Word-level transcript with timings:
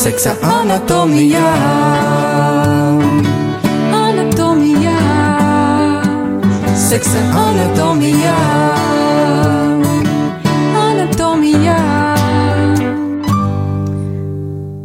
seksa 0.00 0.32
anatomijā. 0.40 1.48
Anatomijā, 3.92 5.00
seksa 6.88 7.20
anatomijā. 7.40 8.36
Anatomijā. 10.84 11.76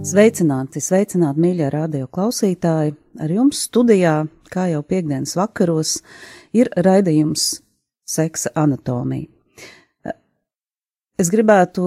Sveicināti, 0.04 0.84
sveicināti, 0.84 1.44
mīļie 1.45 1.72
radio 1.72 2.09
klausītāji! 2.12 2.98
Ar 3.23 3.32
jums 3.32 3.63
studijā, 3.70 4.18
kā 4.52 4.68
jau 4.73 4.84
piekdienas 4.84 5.38
vakaros, 5.40 6.02
ir 6.52 6.73
raidījums 6.76 7.62
Seksa 8.05 8.52
anatomija. 8.59 9.32
Es 11.18 11.32
gribētu 11.32 11.86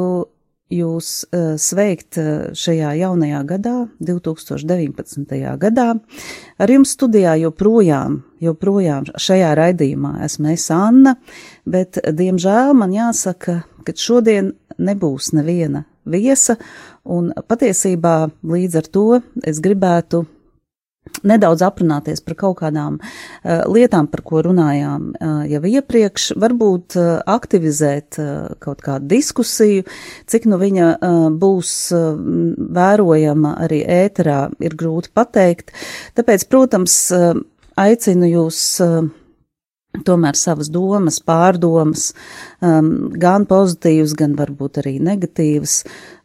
jūs 0.72 1.10
uh, 1.28 1.56
sveikt 1.60 2.18
uh, 2.20 2.28
šajā 2.56 2.92
jaunajā 3.00 3.42
gadā, 3.48 3.74
2019. 4.04 5.34
gadā. 5.60 5.88
Ar 6.58 6.72
jums 6.72 6.94
studijā 6.96 7.36
joprojām, 7.42 8.22
joprojām 8.44 9.08
šajā 9.16 9.52
raidījumā 9.58 10.18
esmu 10.26 10.52
es 10.54 10.68
Anna, 10.74 11.16
bet, 11.66 12.00
diemžēl, 12.04 12.74
man 12.76 12.94
jāsaka, 12.96 13.62
ka 13.84 13.96
šodien 13.96 14.52
nebūs 14.78 15.32
neviena 15.36 15.86
viesa, 16.08 16.58
un 17.04 17.32
patiesībā 17.48 18.16
līdz 18.44 18.80
ar 18.82 18.90
to 18.92 19.06
es 19.44 19.60
gribētu 19.64 20.24
nedaudz 21.26 21.62
aprunāties 21.66 22.22
par 22.24 22.36
kaut 22.38 22.58
kādām 22.62 22.98
uh, 23.00 23.62
lietām, 23.70 24.08
par 24.10 24.22
ko 24.26 24.42
runājām 24.46 25.10
uh, 25.12 25.42
jau 25.50 25.62
iepriekš, 25.72 26.32
varbūt 26.40 26.98
uh, 26.98 27.10
aktivizēt 27.28 28.20
uh, 28.22 28.56
kaut 28.62 28.82
kādu 28.84 29.10
diskusiju, 29.12 29.86
cik 30.28 30.48
nu 30.50 30.60
viņa 30.60 30.90
uh, 30.96 31.20
būs 31.34 31.76
uh, 31.96 32.10
vērojama 32.78 33.56
arī 33.66 33.82
ēterā, 34.00 34.40
ir 34.64 34.76
grūti 34.78 35.14
pateikt. 35.14 35.72
Tāpēc, 36.18 36.48
protams, 36.50 37.00
uh, 37.14 37.32
aicinu 37.78 38.34
jūs. 38.34 38.66
Uh, 38.84 39.08
tomēr 40.04 40.36
savas 40.38 40.68
domas, 40.70 41.16
pārdomas, 41.24 42.12
um, 42.62 43.08
gan 43.18 43.48
pozitīvas, 43.48 44.12
gan 44.18 44.36
varbūt 44.38 44.78
arī 44.82 44.92
negatīvas, 45.02 45.80
uh, 45.82 46.17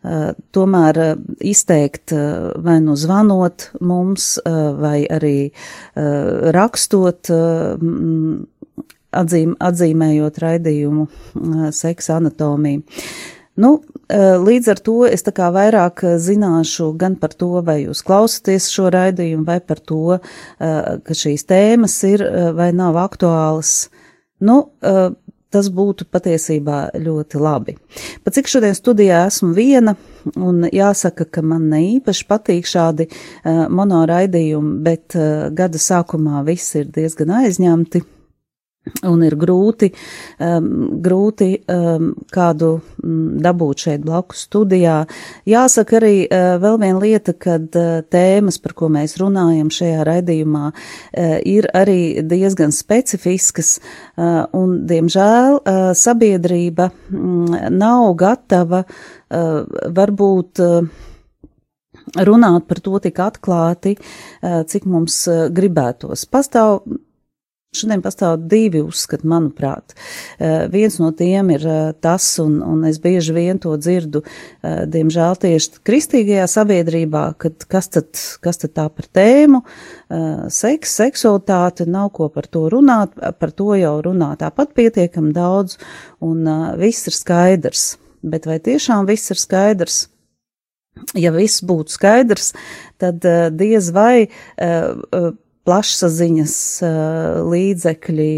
tomēr 0.51 0.99
uh, 0.99 1.11
izteikt 1.39 2.11
uh, 2.11 2.51
vai 2.59 2.79
nu 2.83 2.95
zvanot 2.99 3.69
mums, 3.79 4.35
vai 4.79 5.05
arī 5.07 5.51
rakstot, 6.53 7.31
uh, 7.31 7.77
atzīm, 9.13 9.53
atzīmējot 9.63 10.41
raidījumu 10.43 11.07
seksa 11.71 12.17
anatomiju. 12.19 12.83
Nu, 13.53 13.75
līdz 14.09 14.67
ar 14.73 14.79
to 14.81 14.95
es 15.05 15.21
vairāk 15.23 16.01
zināšu 16.17 16.87
gan 16.97 17.15
par 17.21 17.35
to, 17.37 17.61
vai 17.61 17.83
jūs 17.83 18.01
klausaties 18.01 18.71
šo 18.73 18.89
raidījumu, 18.89 19.45
vai 19.45 19.59
par 19.61 19.77
to, 19.77 20.17
ka 20.57 21.13
šīs 21.13 21.45
tēmas 21.45 21.99
ir 22.09 22.25
vai 22.57 22.71
nav 22.73 22.97
aktuālas. 22.97 23.91
Nu, 24.41 24.73
tas 25.53 25.69
būtu 25.73 26.07
patiesībā 26.11 26.79
ļoti 26.99 27.41
labi. 27.41 27.77
Pat 28.25 28.37
cik 28.37 28.49
šodien 28.51 28.75
studijā 28.77 29.25
esmu 29.29 29.51
viena, 29.57 29.95
un 30.35 30.65
jāsaka, 30.73 31.27
ka 31.29 31.43
man 31.45 31.69
ne 31.71 31.83
īpaši 31.97 32.27
patīk 32.29 32.69
šādi 32.69 33.09
monoraidījumi, 33.45 34.79
bet 34.85 35.17
gada 35.55 35.81
sākumā 35.81 36.43
viss 36.47 36.75
ir 36.79 36.89
diezgan 36.93 37.33
aizņemti 37.43 38.03
un 39.08 39.22
ir 39.23 39.36
grūti, 39.39 39.89
um, 40.44 40.66
grūti 41.03 41.50
um, 41.72 42.09
kādu 42.34 42.71
um, 42.80 43.14
dabūt 43.44 43.86
šeit 43.86 44.04
blakus 44.04 44.44
studijā. 44.48 45.04
Jāsaka 45.49 45.99
arī 46.02 46.16
uh, 46.26 46.55
vēl 46.64 46.80
viena 46.82 46.99
lieta, 47.04 47.36
kad 47.36 47.77
uh, 47.80 48.02
tēmas, 48.04 48.60
par 48.64 48.76
ko 48.77 48.89
mēs 48.92 49.16
runājam 49.22 49.72
šajā 49.73 50.04
raidījumā, 50.10 50.66
uh, 50.73 51.38
ir 51.48 51.70
arī 51.73 52.26
diezgan 52.27 52.76
specifiskas, 52.76 53.77
uh, 53.80 54.43
un, 54.58 54.82
diemžēl, 54.89 55.61
uh, 55.61 55.88
sabiedrība 55.98 56.89
mm, 56.92 57.72
nav 57.80 58.11
gatava 58.20 58.83
uh, 58.83 59.64
varbūt. 59.95 60.64
Uh, 60.64 61.10
runāt 62.20 62.66
par 62.67 62.82
to 62.83 62.99
tik 62.99 63.22
atklāti, 63.23 63.93
uh, 63.95 64.61
cik 64.67 64.83
mums 64.89 65.22
uh, 65.32 65.45
gribētos. 65.55 66.26
Pastāv 66.27 66.82
Šodien 67.73 68.04
pastāv 68.06 68.36
divi 68.45 68.84
uzskati, 68.86 69.26
manuprāt. 69.26 69.95
Uh, 70.38 70.67
viens 70.70 70.94
no 71.02 71.08
tiem 71.17 71.48
ir 71.56 71.64
uh, 71.66 71.78
tas, 72.06 72.28
un, 72.44 72.60
un 72.61 72.84
es 72.86 73.00
bieži 73.02 73.34
vien 73.34 73.58
to 73.61 73.73
dzirdu, 73.82 74.22
uh, 74.22 74.84
diemžēl 74.94 75.39
tieši 75.42 75.82
kristīgajā 75.82 76.45
sabiedrībā, 76.52 77.23
kad 77.42 77.66
kas 77.72 77.89
tad, 77.95 78.11
kas 78.45 78.61
tad 78.61 78.76
tā 78.78 78.86
par 78.94 79.10
tēmu, 79.17 79.64
seks, 80.54 80.94
seksualitāte, 81.00 81.88
nav 81.89 82.11
ko 82.14 82.28
par 82.30 82.45
to 82.45 82.67
runāt, 82.70 83.16
par 83.39 83.54
to 83.58 83.73
jau 83.80 83.95
runā 84.05 84.30
tāpat 84.38 84.76
pietiekam 84.78 85.32
daudz, 85.34 85.80
un 86.22 86.45
viss 86.78 87.10
ir 87.10 87.17
skaidrs. 87.17 87.86
Bet 88.22 88.45
vai 88.45 88.60
tiešām 88.61 89.08
viss 89.10 89.34
ir 89.34 89.42
skaidrs? 89.42 89.98
Ja 91.17 91.34
viss 91.34 91.64
būtu 91.66 91.95
skaidrs, 91.95 92.54
tad 93.02 93.26
diez 93.58 93.90
vai 93.95 94.30
plašsaziņas 95.67 96.57
līdzekļi, 97.53 98.33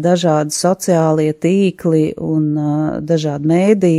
dažādi 0.00 0.56
sociālie 0.56 1.32
tīkli 1.36 2.06
un 2.22 2.48
dažādi 3.06 3.52
mēdī 3.52 3.94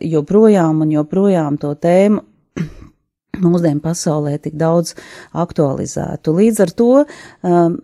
joprojām 0.00 0.82
un 0.86 0.94
joprojām 0.94 1.58
to 1.60 1.74
tēmu 1.76 2.22
mūsdienu 3.44 3.82
pasaulē 3.84 4.36
tik 4.40 4.56
daudz 4.56 4.94
aktualizētu. 5.36 6.32
Līdz 6.40 6.62
ar 6.64 6.72
to, 6.80 6.90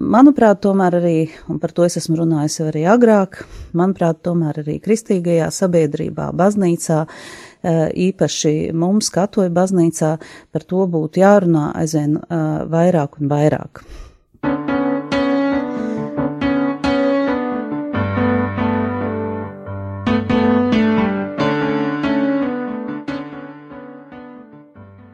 manuprāt, 0.00 0.62
tomēr 0.64 0.98
arī, 1.03 1.16
un 1.53 1.60
par 1.62 1.74
to 1.76 1.84
es 1.84 1.98
esmu 2.00 2.22
runājis 2.22 2.62
arī 2.69 2.86
agrāk, 2.88 3.42
manuprāt, 3.76 4.22
tomēr 4.24 4.62
arī 4.64 4.78
kristīgajā 4.84 5.50
sabiedrībā, 5.53 6.30
baznīcā, 6.36 7.04
īpaši 7.62 8.73
mums, 8.75 9.11
katoļu 9.15 9.53
baznīcā, 9.55 10.15
par 10.53 10.69
to 10.69 10.87
būtu 10.91 11.23
jārunā 11.23 11.71
aizvien 11.83 12.19
vairāk 12.73 13.21
un 13.21 13.31
vairāk. 13.33 13.84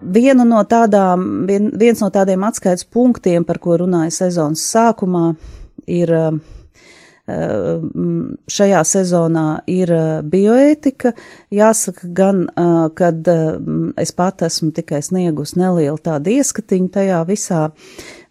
Viena 0.08 0.44
no 0.48 0.60
tādām, 0.64 1.24
vien, 1.46 1.68
viens 1.78 2.00
no 2.00 2.08
tādiem 2.10 2.44
atskaites 2.48 2.86
punktiem, 2.88 3.44
par 3.44 3.60
ko 3.62 3.76
runāja 3.82 4.14
sezonas 4.22 4.62
sākumā, 4.72 5.34
ir 5.86 6.12
uh, 6.16 6.38
šajā 7.28 8.82
sezonā 8.88 9.46
ir 9.68 9.92
bioētika. 10.24 11.12
Jāsaka 11.52 12.10
gan, 12.16 12.44
kad 12.98 13.28
es 14.00 14.14
pat 14.16 14.44
esmu 14.48 14.72
tikai 14.76 15.02
sniegus 15.04 15.54
nelielu 15.58 15.98
tādu 16.00 16.32
ieskatiņu 16.38 16.92
tajā 16.94 17.22
visā, 17.28 17.68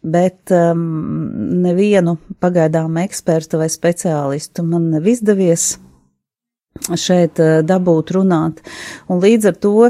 bet 0.02 0.54
nevienu 0.54 2.18
pagaidām 2.42 2.98
ekspertu 3.04 3.62
vai 3.62 3.70
speciālistu 3.70 4.66
man 4.66 4.90
nav 4.96 5.08
izdevies 5.08 5.76
šeit 6.78 7.40
dabūt 7.66 8.12
runāt. 8.16 8.62
Un 9.10 9.22
līdz 9.24 9.50
ar 9.50 9.56
to 9.62 9.90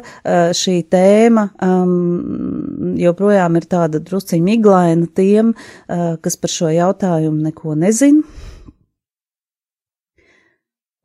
šī 0.55 0.77
tēma 0.91 1.49
um, 1.63 2.95
joprojām 2.99 3.59
ir 3.59 3.67
tāda 3.69 3.99
drusciņa 4.03 4.45
miglaina 4.45 5.09
tiem, 5.15 5.51
uh, 5.51 6.15
kas 6.23 6.39
par 6.39 6.53
šo 6.53 6.71
jautājumu 6.71 7.49
neko 7.49 7.75
nezin. 7.79 8.23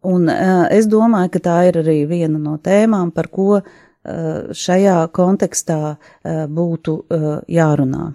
Un 0.02 0.26
uh, 0.26 0.66
es 0.74 0.88
domāju, 0.90 1.30
ka 1.36 1.40
tā 1.42 1.56
ir 1.68 1.78
arī 1.82 2.00
viena 2.10 2.38
no 2.38 2.56
tēmām, 2.58 3.12
par 3.14 3.28
ko 3.30 3.60
uh, 3.60 3.66
šajā 4.50 4.96
kontekstā 5.14 5.80
uh, 5.94 6.46
būtu 6.50 6.96
uh, 6.98 7.28
jārunā. 7.46 8.08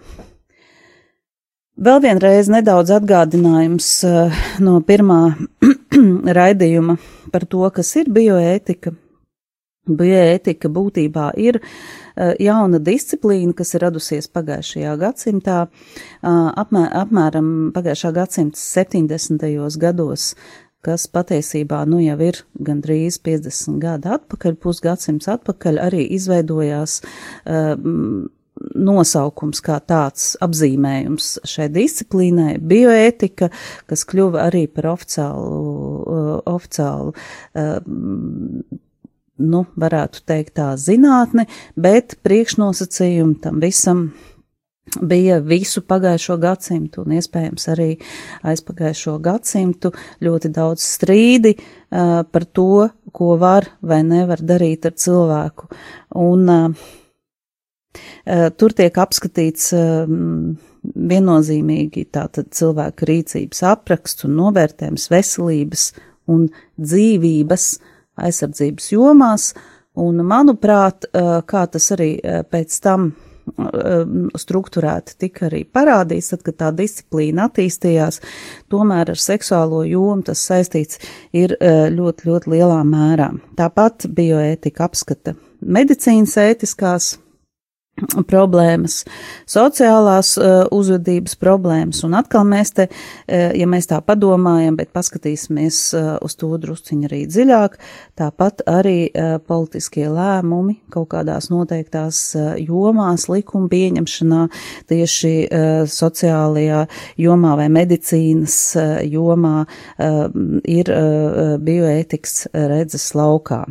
Vēl 1.77 1.99
vienreiz 2.01 2.47
nedaudz 2.49 2.91
atgādinājums 2.95 3.87
uh, 4.03 4.45
no 4.59 4.79
pirmā 4.81 5.21
raidījuma 6.39 6.97
par 7.31 7.45
to, 7.47 7.67
kas 7.71 7.93
ir 8.01 8.09
bioētika. 8.11 8.95
Bioētika 9.87 10.67
būtībā 10.73 11.29
ir 11.39 11.61
uh, 11.61 12.33
jauna 12.43 12.81
disciplīna, 12.83 13.53
kas 13.55 13.77
ir 13.77 13.85
radusies 13.85 14.27
pagājušajā 14.27 14.97
gadsimtā, 14.99 15.61
uh, 15.69 16.49
apmēr, 16.65 16.89
apmēram 17.05 17.51
pagājušā 17.77 18.11
gadsimta 18.17 18.59
70. 18.59 19.47
gados 19.79 20.33
kas 20.87 21.07
patiesībā 21.11 21.83
nu 21.89 21.99
jau 22.03 22.17
ir 22.23 22.41
gandrīz 22.63 23.19
50 23.25 23.81
gadi 23.83 24.11
atpakaļ, 24.15 24.57
pusgadsimts 24.63 25.27
atpakaļ, 25.35 25.81
arī 25.83 26.05
izveidojās 26.15 27.01
uh, 27.03 27.75
nosaukums 28.77 29.61
kā 29.65 29.77
tāds 29.85 30.31
apzīmējums 30.41 31.29
šai 31.47 31.67
disciplīnai- 31.75 32.57
bioētika, 32.71 33.51
kas 33.89 34.05
kļuva 34.09 34.47
arī 34.47 34.65
par 34.71 34.89
oficiālu, 34.95 35.61
uh, 36.07 36.33
oficiālu 36.53 37.13
uh, 37.13 37.77
nu, 39.37 39.65
varētu 39.77 40.23
teikt 40.25 40.55
tā 40.57 40.71
zinātne, 40.81 41.45
bet 41.77 42.17
priekšnosacījumi 42.25 43.37
tam 43.43 43.61
visam 43.61 44.07
bija 45.01 45.39
visu 45.43 45.81
pagājušo 45.87 46.37
gadsimtu 46.41 47.03
un 47.03 47.15
iespējams 47.17 47.67
arī 47.73 47.89
aizpagājušo 48.47 49.17
gadsimtu 49.23 49.91
ļoti 50.23 50.51
daudz 50.55 50.85
strīdi 50.85 51.55
uh, 51.57 52.23
par 52.23 52.45
to, 52.45 52.87
ko 53.11 53.35
var 53.41 53.67
vai 53.81 54.03
nevar 54.07 54.41
darīt 54.43 54.87
ar 54.87 54.95
cilvēku. 54.97 55.69
Un 56.23 56.53
uh, 56.53 56.87
uh, 58.31 58.47
tur 58.57 58.75
tiek 58.77 58.97
apskatīts 59.03 59.71
viennozīmīgi 60.87 62.05
tātad 62.15 62.51
cilvēka 62.55 63.07
rīcības 63.09 63.63
apraksts 63.67 64.27
un 64.27 64.37
novērtējums 64.39 65.09
veselības 65.11 65.89
un 66.31 66.47
dzīvības 66.79 67.65
aizsardzības 68.23 68.91
jomās, 68.93 69.51
un 69.97 70.21
manuprāt, 70.25 71.09
kā 71.49 71.63
tas 71.73 71.91
arī 71.93 72.09
pēc 72.49 72.79
tam 72.85 73.11
Struktūrēti 74.37 75.17
tika 75.23 75.47
arī 75.47 75.63
parādīts, 75.63 76.31
tad, 76.33 76.43
kad 76.45 76.57
tā 76.61 76.71
disciplīna 76.75 77.47
attīstījās, 77.47 78.21
tomēr 78.71 79.13
ar 79.13 79.21
seksuālo 79.21 79.83
jomu 79.87 80.25
tas 80.27 80.43
saistīts 80.49 81.01
ir 81.35 81.55
uh, 81.57 81.87
ļoti, 81.93 82.27
ļoti 82.29 82.55
lielā 82.55 82.81
mērā. 82.87 83.31
Tāpat 83.59 84.09
bioētika 84.17 84.87
apskata 84.89 85.37
medicīnas 85.61 86.35
ētiskās 86.43 87.15
problēmas, 88.29 89.01
sociālās 89.49 90.35
uh, 90.37 90.65
uzvedības 90.73 91.37
problēmas, 91.41 92.03
un 92.05 92.13
atkal 92.17 92.45
mēs 92.47 92.73
te, 92.77 92.87
uh, 92.91 93.49
ja 93.57 93.67
mēs 93.69 93.89
tā 93.89 93.99
padomājam, 94.05 94.77
bet 94.77 94.93
paskatīsimies 94.95 95.79
uh, 95.97 96.09
uz 96.25 96.37
to 96.37 96.51
drusciņu 96.61 97.09
arī 97.09 97.23
dziļāk, 97.29 97.79
tāpat 98.17 98.63
arī 98.69 98.97
politiskie 99.47 100.07
lēmumi 100.11 100.77
kaut 100.93 101.09
kādās 101.11 101.49
noteiktās 101.53 102.19
jomās, 102.61 103.27
likuma 103.31 103.69
pieņemšanā, 103.71 104.41
tieši 104.89 105.33
sociālajā 105.91 106.85
jomā 107.21 107.55
vai 107.59 107.67
medicīnas 107.73 108.57
jomā 109.07 109.57
ir 110.77 110.93
bioētikas 111.69 112.41
redzes 112.53 113.11
laukā. 113.17 113.63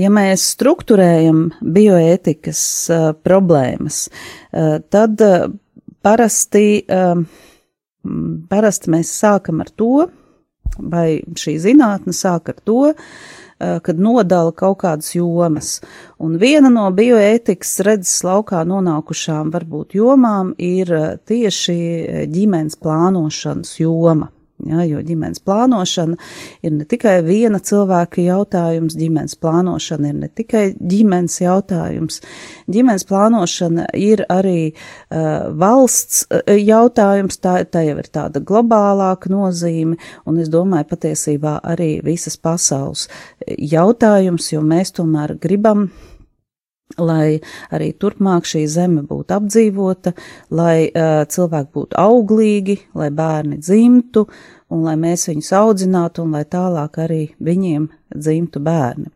Ja 0.00 0.08
mēs 0.12 0.44
strukturējam 0.54 1.44
bioētikas 1.60 2.62
uh, 2.92 3.04
problēmas, 3.24 4.06
uh, 4.08 4.78
tad 4.92 5.20
uh, 5.24 5.46
parasti, 6.02 6.82
uh, 6.86 7.22
parasti 8.48 8.92
mēs 8.94 9.12
sākam 9.22 9.62
ar 9.64 9.70
to, 9.76 10.08
vai 10.78 11.20
šī 11.36 11.58
zinātne 11.60 12.14
sāk 12.16 12.54
ar 12.54 12.60
to, 12.64 12.80
uh, 12.92 13.78
kad 13.84 14.00
nodala 14.00 14.52
kaut 14.56 14.80
kādas 14.82 15.12
jomas. 15.14 15.76
Un 16.18 16.38
viena 16.40 16.72
no 16.72 16.88
bioētikas 16.94 17.78
redzes 17.86 18.22
laukā 18.26 18.64
nonākušām 18.68 19.52
varbūt 19.54 19.98
jomām 20.00 20.54
ir 20.58 20.90
tieši 21.28 21.76
ģimenes 22.32 22.80
plānošanas 22.80 23.76
joma. 23.82 24.32
Ja, 24.62 24.84
jo 24.86 25.00
ģimenes 25.02 25.42
plānošana 25.42 26.14
ir 26.62 26.74
ne 26.76 26.84
tikai 26.86 27.16
viena 27.26 27.58
cilvēka 27.62 28.22
jautājums, 28.22 28.94
ģimenes 28.98 29.34
plānošana 29.42 30.12
ir 30.12 30.20
ne 30.20 30.28
tikai 30.30 30.64
ģimenes 30.78 31.40
jautājums. 31.42 32.20
Ģimenes 32.70 33.06
plānošana 33.08 33.88
ir 33.98 34.22
arī 34.30 34.70
uh, 34.70 35.50
valsts 35.58 36.28
uh, 36.28 36.54
jautājums, 36.54 37.40
tā, 37.42 37.56
tā 37.66 37.82
jau 37.88 37.98
ir 37.98 38.10
tāda 38.14 38.44
globālāka 38.46 39.32
nozīme, 39.32 39.98
un 40.30 40.38
es 40.38 40.52
domāju 40.52 40.92
patiesībā 40.94 41.58
arī 41.74 41.96
visas 42.06 42.38
pasaules 42.38 43.08
jautājums, 43.58 44.52
jo 44.54 44.62
mēs 44.62 44.94
tomēr 44.94 45.34
gribam 45.42 45.88
lai 47.00 47.40
arī 47.72 47.92
turpmāk 47.98 48.48
šī 48.48 48.64
zeme 48.70 49.04
būtu 49.08 49.36
apdzīvota, 49.36 50.14
lai 50.50 50.88
uh, 50.88 51.22
cilvēki 51.28 51.70
būtu 51.78 51.98
auglīgi, 52.02 52.78
lai 52.98 53.10
bērni 53.14 53.60
dzimtu 53.62 54.26
un 54.72 54.86
lai 54.86 54.96
mēs 55.00 55.28
viņus 55.30 55.52
audzinātu 55.58 56.24
un 56.24 56.36
lai 56.36 56.44
tālāk 56.48 56.98
arī 57.04 57.22
viņiem 57.44 57.90
dzimtu 58.16 58.62
bērni. 58.64 59.12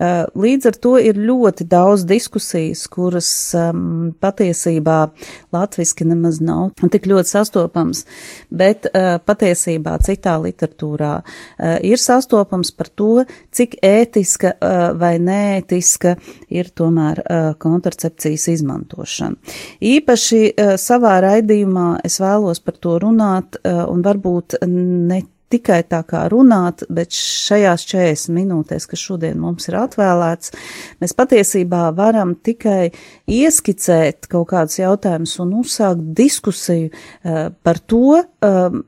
Uh, 0.00 0.24
līdz 0.32 0.70
ar 0.70 0.76
to 0.80 0.94
ir 0.96 1.18
ļoti 1.20 1.66
daudz 1.68 2.06
diskusijas, 2.08 2.86
kuras 2.88 3.28
um, 3.52 4.14
patiesībā 4.16 5.10
latviski 5.52 6.06
nemaz 6.08 6.38
nav 6.40 6.70
tik 6.94 7.04
ļoti 7.10 7.28
sastopams, 7.28 8.06
bet 8.48 8.88
uh, 8.88 9.18
patiesībā 9.20 9.98
citā 10.06 10.38
literatūrā 10.40 11.10
uh, 11.20 11.74
ir 11.84 12.00
sastopams 12.00 12.72
par 12.72 12.88
to, 12.96 13.26
cik 13.52 13.76
ētiska 13.84 14.54
vai 14.96 15.12
neētiska 15.20 16.14
ir 16.52 16.70
tomēr 16.76 17.20
kontracepcijas 17.60 18.46
izmantošana. 18.54 19.36
Īpaši 19.84 20.40
savā 20.80 21.16
raidījumā 21.24 21.88
es 22.06 22.20
vēlos 22.22 22.62
par 22.64 22.78
to 22.80 22.96
runāt 23.02 23.58
un 23.64 24.04
varbūt 24.06 24.60
ne 24.68 25.20
tikai 25.50 25.80
tā 25.90 26.00
kā 26.06 26.24
runāt, 26.32 26.84
bet 26.92 27.14
šajās 27.16 27.84
40 27.90 28.34
minūtēs, 28.36 28.86
kas 28.90 29.02
šodien 29.02 29.38
mums 29.42 29.68
ir 29.70 29.78
atvēlēts, 29.80 30.54
mēs 31.02 31.16
patiesībā 31.18 31.88
varam 31.98 32.36
tikai 32.38 32.90
ieskicēt 33.30 34.30
kaut 34.30 34.50
kādus 34.52 34.80
jautājumus 34.80 35.38
un 35.42 35.56
uzsākt 35.62 36.12
diskusiju 36.18 36.90
uh, 36.90 37.48
par 37.66 37.82
to, 37.82 38.20
um, 38.46 38.84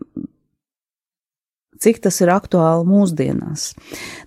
cik 1.83 1.99
tas 2.05 2.21
ir 2.23 2.31
aktuāli 2.31 2.87
mūsdienās. 2.87 3.73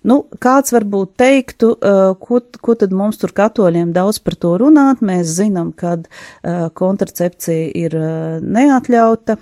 Nu, 0.04 0.20
kāds 0.42 0.74
varbūt 0.76 1.14
teiktu, 1.16 1.72
uh, 1.72 2.12
ko, 2.20 2.42
ko 2.60 2.76
tad 2.76 2.92
mums 2.92 3.22
tur 3.22 3.32
katoļiem 3.36 3.96
daudz 3.96 4.20
par 4.20 4.36
to 4.36 4.58
runāt, 4.60 5.00
mēs 5.00 5.38
zinām, 5.38 5.72
ka 5.72 5.96
uh, 5.96 6.66
kontracepcija 6.76 7.70
ir 7.86 7.96
neatļauta, 8.44 9.40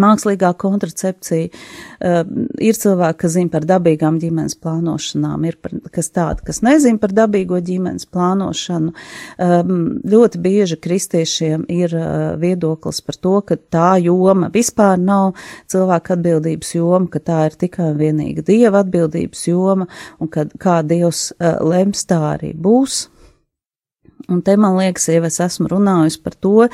Mākslīgā 0.00 0.50
kontracepcija 0.60 1.48
uh, 1.50 2.20
ir 2.62 2.78
cilvēki, 2.78 3.18
kas 3.24 3.34
zina 3.36 3.52
par 3.52 3.66
dabīgām 3.68 4.18
ģimenes 4.22 4.58
plānošanām, 4.60 5.46
ir 5.48 5.58
par, 5.62 5.76
kas 5.94 6.10
tādi, 6.14 6.44
kas 6.48 6.62
nezina 6.66 7.00
par 7.02 7.14
dabīgo 7.16 7.60
ģimenes 7.64 8.08
plānošanu. 8.12 8.94
Um, 9.38 9.78
ļoti 10.10 10.40
bieži 10.44 10.78
kristiešiem 10.84 11.66
ir 11.72 11.94
uh, 11.98 12.34
viedoklis 12.40 13.00
par 13.04 13.20
to, 13.20 13.36
ka 13.46 13.58
tā 13.58 13.94
joma 14.04 14.50
vispār 14.54 15.00
nav 15.00 15.34
cilvēka 15.72 16.18
atbildības 16.18 16.74
joma, 16.76 17.08
ka 17.10 17.22
tā 17.24 17.40
ir 17.48 17.58
tikai 17.64 17.92
un 17.92 17.98
vienīgi 18.00 18.44
dieva 18.46 18.84
atbildības 18.84 19.48
joma, 19.48 19.88
un 20.20 20.30
ka 20.30 20.48
kā 20.60 20.80
dievs 20.86 21.30
uh, 21.38 21.58
lems, 21.64 22.06
tā 22.10 22.20
arī 22.34 22.54
būs. 22.54 23.04
Un 24.32 24.40
te 24.44 24.54
man 24.56 24.78
liekas, 24.78 25.08
jau 25.12 25.20
es 25.28 25.36
esmu 25.42 25.68
runājusi 25.68 26.20
par 26.24 26.36
to, 26.40 26.68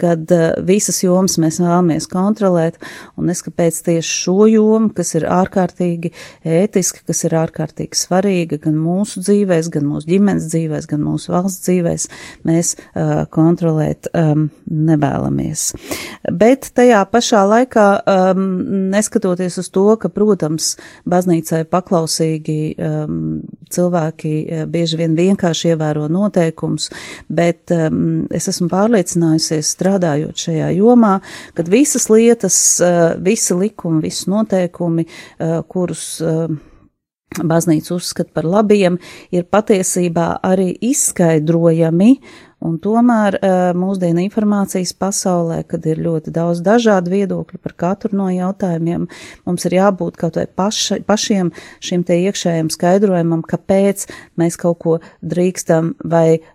ka 0.00 0.14
uh, 0.16 0.46
visas 0.66 0.98
jomas 1.04 1.36
mēs 1.42 1.60
vēlamies 1.62 2.08
kontrolēt, 2.10 2.80
un 3.20 3.30
es 3.30 3.44
kāpēc 3.46 3.78
tieši 3.86 4.16
šo 4.24 4.48
jomu, 4.50 4.90
kas 4.96 5.14
ir 5.18 5.28
ārkārtīgi 5.30 6.10
ētiska, 6.56 7.04
kas 7.06 7.22
ir 7.28 7.36
ārkārtīgi 7.38 7.98
svarīga 7.98 8.58
gan 8.64 8.78
mūsu 8.80 9.22
dzīvēs, 9.22 9.70
gan 9.74 9.86
mūsu 9.86 10.10
ģimenes 10.10 10.48
dzīvēs, 10.50 10.88
gan 10.90 11.04
mūsu 11.06 11.34
valsts 11.34 11.68
dzīvēs, 11.68 12.08
mēs 12.48 12.74
uh, 12.78 13.22
kontrolēt 13.30 14.10
um, 14.10 14.48
nevēlamies. 14.66 15.68
Bet 16.34 16.72
tajā 16.74 17.04
pašā 17.12 17.44
laikā, 17.52 17.86
um, 18.02 18.42
neskatoties 18.94 19.60
uz 19.62 19.70
to, 19.70 19.86
ka, 20.00 20.10
protams, 20.10 20.74
baznīcai 21.06 21.62
paklausīgi 21.70 22.58
um, 22.82 23.22
cilvēki 23.72 24.32
uh, 24.44 24.62
bieži 24.70 25.00
vien 25.00 25.16
vienkārši 25.18 25.72
ievēro 25.74 26.06
noteikums, 26.12 26.90
bet 27.28 27.74
um, 27.74 28.26
es 28.34 28.48
esmu 28.52 28.68
pārliecinājusies 28.72 29.74
strādājot 29.76 30.46
šajā 30.46 30.70
jomā, 30.76 31.18
ka 31.56 31.66
visas 31.70 32.08
lietas, 32.12 32.56
uh, 32.84 33.16
visi 33.22 33.56
likumi, 33.58 34.04
visi 34.06 34.30
noteikumi, 34.32 35.06
uh, 35.06 35.60
kurus 35.68 36.08
uh, 36.24 36.46
baznīca 37.36 37.94
uzskata 37.96 38.32
par 38.36 38.46
labiem, 38.48 38.98
ir 39.34 39.46
patiesībā 39.50 40.36
arī 40.46 40.70
izskaidrojami, 40.90 42.16
un 42.66 42.78
tomēr 42.82 43.38
uh, 43.38 43.54
mūsdienu 43.78 44.24
informācijas 44.26 44.94
pasaulē, 44.98 45.62
kad 45.68 45.86
ir 45.88 46.02
ļoti 46.02 46.34
daudz 46.34 46.62
dažādu 46.66 47.14
viedokļu 47.14 47.62
par 47.62 47.76
katru 47.78 48.16
no 48.18 48.28
jautājumiem, 48.32 49.06
mums 49.46 49.68
ir 49.68 49.78
jābūt 49.78 50.18
kaut 50.20 50.40
vai 50.40 50.46
paša, 50.48 51.00
pašiem 51.06 51.52
šim 51.84 52.04
te 52.06 52.18
iekšējiem 52.26 52.72
skaidrojumam, 52.74 53.46
kāpēc 53.46 54.08
mēs 54.40 54.58
kaut 54.60 54.80
ko 54.82 54.98
drīkstam 55.22 55.94
vai 56.04 56.38
uh, 56.38 56.46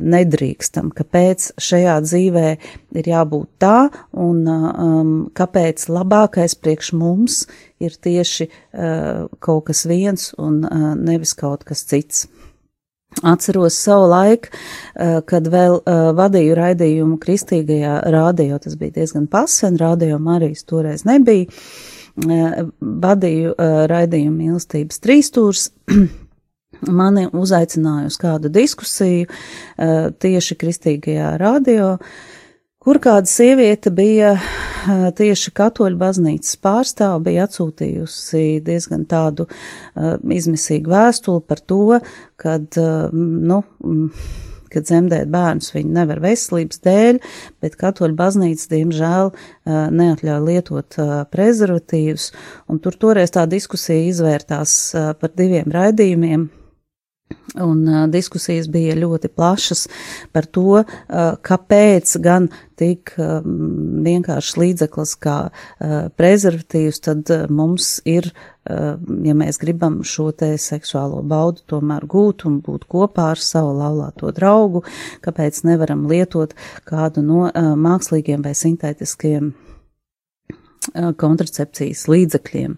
nedrīkstam, 0.00 0.90
kāpēc 0.96 1.50
šajā 1.60 1.96
dzīvē 2.06 2.46
ir 3.00 3.10
jābūt 3.12 3.48
tā 3.62 3.90
un 4.12 4.42
um, 4.50 5.14
kāpēc 5.36 5.86
labākais 5.92 6.56
priekš 6.58 6.92
mums 6.98 7.44
ir 7.82 7.94
tieši 7.94 8.48
uh, 8.50 9.26
kaut 9.38 9.68
kas 9.70 9.86
viens 9.90 10.30
un 10.38 10.62
uh, 10.64 10.92
nevis 10.98 11.36
kaut 11.38 11.66
kas 11.68 11.86
cits. 11.86 12.26
Atceros 13.22 13.74
savu 13.74 14.06
laiku, 14.08 14.52
kad 15.26 15.48
vēl 15.50 15.80
uh, 15.80 16.10
vadīju 16.16 16.54
raidījumu 16.56 17.18
kristīgajā 17.20 17.96
rādio, 18.14 18.58
tas 18.62 18.76
bija 18.78 19.00
diezgan 19.00 19.26
pasen, 19.30 19.76
rādio 19.80 20.20
Marijas 20.22 20.62
toreiz 20.64 21.02
nebija, 21.08 21.50
uh, 21.50 22.62
vadīju 22.80 23.56
raidījumu 23.90 24.36
mīlestības 24.44 25.02
trīstūrs, 25.02 25.66
mani 27.02 27.26
uzaicināja 27.34 28.08
uz 28.08 28.16
kādu 28.20 28.48
diskusiju 28.54 29.26
tieši 30.22 30.56
kristīgajā 30.62 31.34
radio, 31.42 31.96
kur 32.80 33.02
kāda 33.02 33.28
sieviete 33.28 33.92
bija 33.92 34.36
tieši 35.20 35.52
katoļu 35.56 35.98
baznīcas 36.00 36.58
pārstāva, 36.62 37.22
bija 37.24 37.46
atsūtījusi 37.48 38.60
diezgan 38.66 39.06
tādu 39.10 39.46
uh, 39.48 40.16
izmisīgu 40.30 40.92
vēstuli 40.92 41.44
par 41.46 41.60
to, 41.60 41.98
kad, 42.40 42.76
nu, 43.12 43.58
kad 44.72 44.86
dzemdēt 44.86 45.28
bērnus 45.32 45.74
viņi 45.74 45.96
nevar 45.96 46.22
veselības 46.24 46.80
dēļ, 46.86 47.18
bet 47.60 47.76
katoļu 47.80 48.16
baznīca, 48.16 48.68
diemžēl, 48.70 49.32
neatļauj 49.98 50.46
lietot 50.46 51.00
prezervatīvus, 51.32 52.30
un 52.70 52.80
tur 52.80 52.96
toreiz 53.00 53.34
tā 53.34 53.44
diskusija 53.50 54.08
izvērtās 54.08 54.78
par 55.20 55.36
diviem 55.36 55.68
raidījumiem 55.74 56.48
Un 57.58 57.82
uh, 57.88 58.04
diskusijas 58.10 58.68
bija 58.70 58.94
ļoti 58.94 59.28
plašas 59.34 59.88
par 60.30 60.46
to, 60.46 60.82
uh, 60.82 60.84
kāpēc 61.42 62.12
gan 62.22 62.46
tik 62.78 63.10
um, 63.18 64.02
vienkāršs 64.06 64.54
līdzeklis 64.60 65.16
kā 65.20 65.36
uh, 65.50 65.96
prezervatīvs, 66.16 67.00
tad 67.02 67.32
uh, 67.34 67.48
mums 67.50 67.96
ir, 68.08 68.30
uh, 68.70 68.94
ja 69.26 69.34
mēs 69.34 69.58
gribam 69.62 70.00
šo 70.06 70.30
te 70.30 70.52
seksuālo 70.62 71.24
baudu 71.26 71.66
tomēr 71.74 72.06
gūt 72.10 72.46
un 72.46 72.60
būt 72.64 72.86
kopā 72.90 73.32
ar 73.34 73.42
savu 73.42 73.74
laulāto 73.80 74.30
draugu, 74.36 74.84
kāpēc 75.24 75.64
nevaram 75.66 76.06
lietot 76.10 76.54
kādu 76.86 77.26
no 77.26 77.48
uh, 77.48 77.72
mākslīgiem 77.74 78.46
vai 78.46 78.54
sintētiskiem 78.54 79.50
kontracepcijas 81.20 82.06
līdzekļiem 82.08 82.76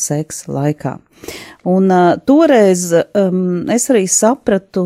seksa 0.00 0.52
laikā. 0.52 0.92
Un 1.68 1.92
toreiz 2.26 2.86
es 2.92 3.90
arī 3.92 4.06
sapratu 4.10 4.84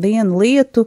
vienu 0.00 0.40
lietu, 0.40 0.86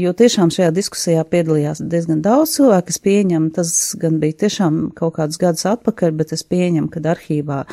jo 0.00 0.12
tiešām 0.16 0.52
šajā 0.54 0.70
diskusijā 0.76 1.24
piedalījās 1.28 1.82
diezgan 1.92 2.22
daudz 2.24 2.54
cilvēku. 2.58 2.94
Es 2.94 3.00
pieņemu, 3.02 3.50
tas 3.56 3.72
gan 4.00 4.20
bija 4.22 4.38
tiešām 4.44 4.82
kaut 4.96 5.16
kādus 5.18 5.40
gadus 5.40 5.66
atpakaļ, 5.68 6.14
bet 6.20 6.32
es 6.36 6.44
pieņemu, 6.48 6.88
ka 6.92 7.02
arhīvā 7.12 7.64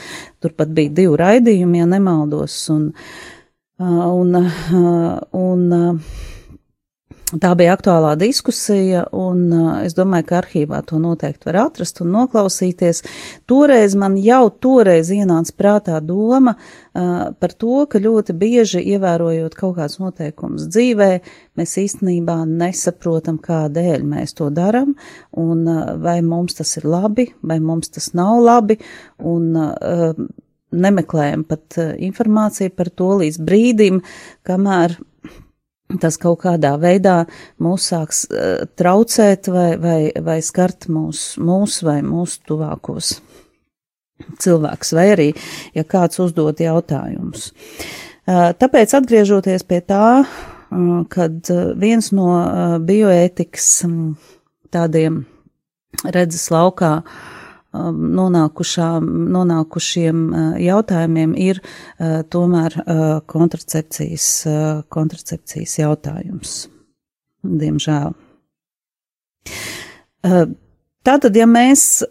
turpat 0.43 0.73
bija 0.75 0.95
divi 1.01 1.19
raidījumi, 1.21 1.83
ja 1.83 1.91
nemaldos, 1.91 2.57
un, 2.73 2.89
un, 3.83 4.41
un, 4.41 5.67
un 5.71 5.79
Tā 7.27 7.49
bija 7.59 7.73
aktuālā 7.75 8.13
diskusija, 8.15 9.01
un 9.11 9.49
uh, 9.51 9.63
es 9.83 9.91
domāju, 9.97 10.23
ka 10.29 10.37
arhīvā 10.37 10.77
to 10.87 10.95
noteikti 11.03 11.49
var 11.49 11.57
atrast 11.65 11.97
un 11.99 12.13
noklausīties. 12.13 13.01
Toreiz 13.51 13.97
man 13.99 14.13
jau 14.23 14.45
toreiz 14.63 15.09
ienāca 15.11 15.51
prātā 15.59 15.97
doma 15.99 16.53
uh, 16.55 17.33
par 17.35 17.55
to, 17.59 17.81
ka 17.91 17.99
ļoti 17.99 18.31
bieži 18.31 18.79
ievērojot 18.93 19.57
kaut 19.59 19.75
kāds 19.75 19.99
noteikums 19.99 20.69
dzīvē, 20.71 21.09
mēs 21.59 21.75
īstenībā 21.83 22.37
nesaprotam, 22.47 23.41
kādēļ 23.43 24.07
mēs 24.07 24.37
to 24.39 24.47
daram, 24.47 24.95
un 25.35 25.67
uh, 25.67 25.97
vai 25.99 26.21
mums 26.23 26.55
tas 26.61 26.71
ir 26.79 26.87
labi, 26.87 27.27
vai 27.43 27.59
mums 27.59 27.91
tas 27.91 28.13
nav 28.15 28.39
labi, 28.45 28.79
un 29.19 29.51
uh, 29.65 30.15
nemeklējam 30.71 31.43
pat 31.51 31.75
uh, 31.83 31.91
informāciju 32.07 32.71
par 32.71 32.95
to 32.95 33.11
līdz 33.19 33.43
brīdim, 33.51 33.99
kamēr 34.47 34.95
tas 36.01 36.17
kaut 36.19 36.41
kādā 36.43 36.73
veidā 36.81 37.21
mūs 37.63 37.87
sāks 37.91 38.25
uh, 38.27 38.65
traucēt 38.79 39.49
vai, 39.51 39.69
vai, 39.81 39.99
vai 40.23 40.39
skart 40.43 40.89
mūs, 40.91 41.37
mūs 41.39 41.79
vai 41.87 42.01
mūsu 42.05 42.43
tuvākos 42.49 43.17
cilvēks, 44.41 44.91
vai 44.97 45.07
arī, 45.13 45.29
ja 45.77 45.85
kāds 45.87 46.19
uzdod 46.23 46.59
jautājumus. 46.63 47.51
Uh, 48.27 48.51
tāpēc 48.59 48.97
atgriežoties 48.99 49.63
pie 49.67 49.79
tā, 49.87 50.09
uh, 50.25 50.99
kad 51.13 51.53
viens 51.79 52.11
no 52.15 52.29
bioētikas 52.83 53.71
um, 53.87 53.97
tādiem 54.75 55.23
redzes 56.03 56.49
laukā 56.51 56.97
uh, 56.99 57.36
nonākušiem 59.37 60.21
uh, 60.27 60.59
jautājumiem 60.61 61.33
ir 61.39 61.61
uh, 61.63 62.21
tomēr 62.29 62.77
uh, 62.81 62.85
kontracepcijas, 63.29 64.29
kontracepcijas 64.93 65.77
jautājums. 65.79 66.55
Diemžēl. 67.47 68.15
Tātad, 71.07 71.37
ja 71.39 71.45
mēs 71.47 72.01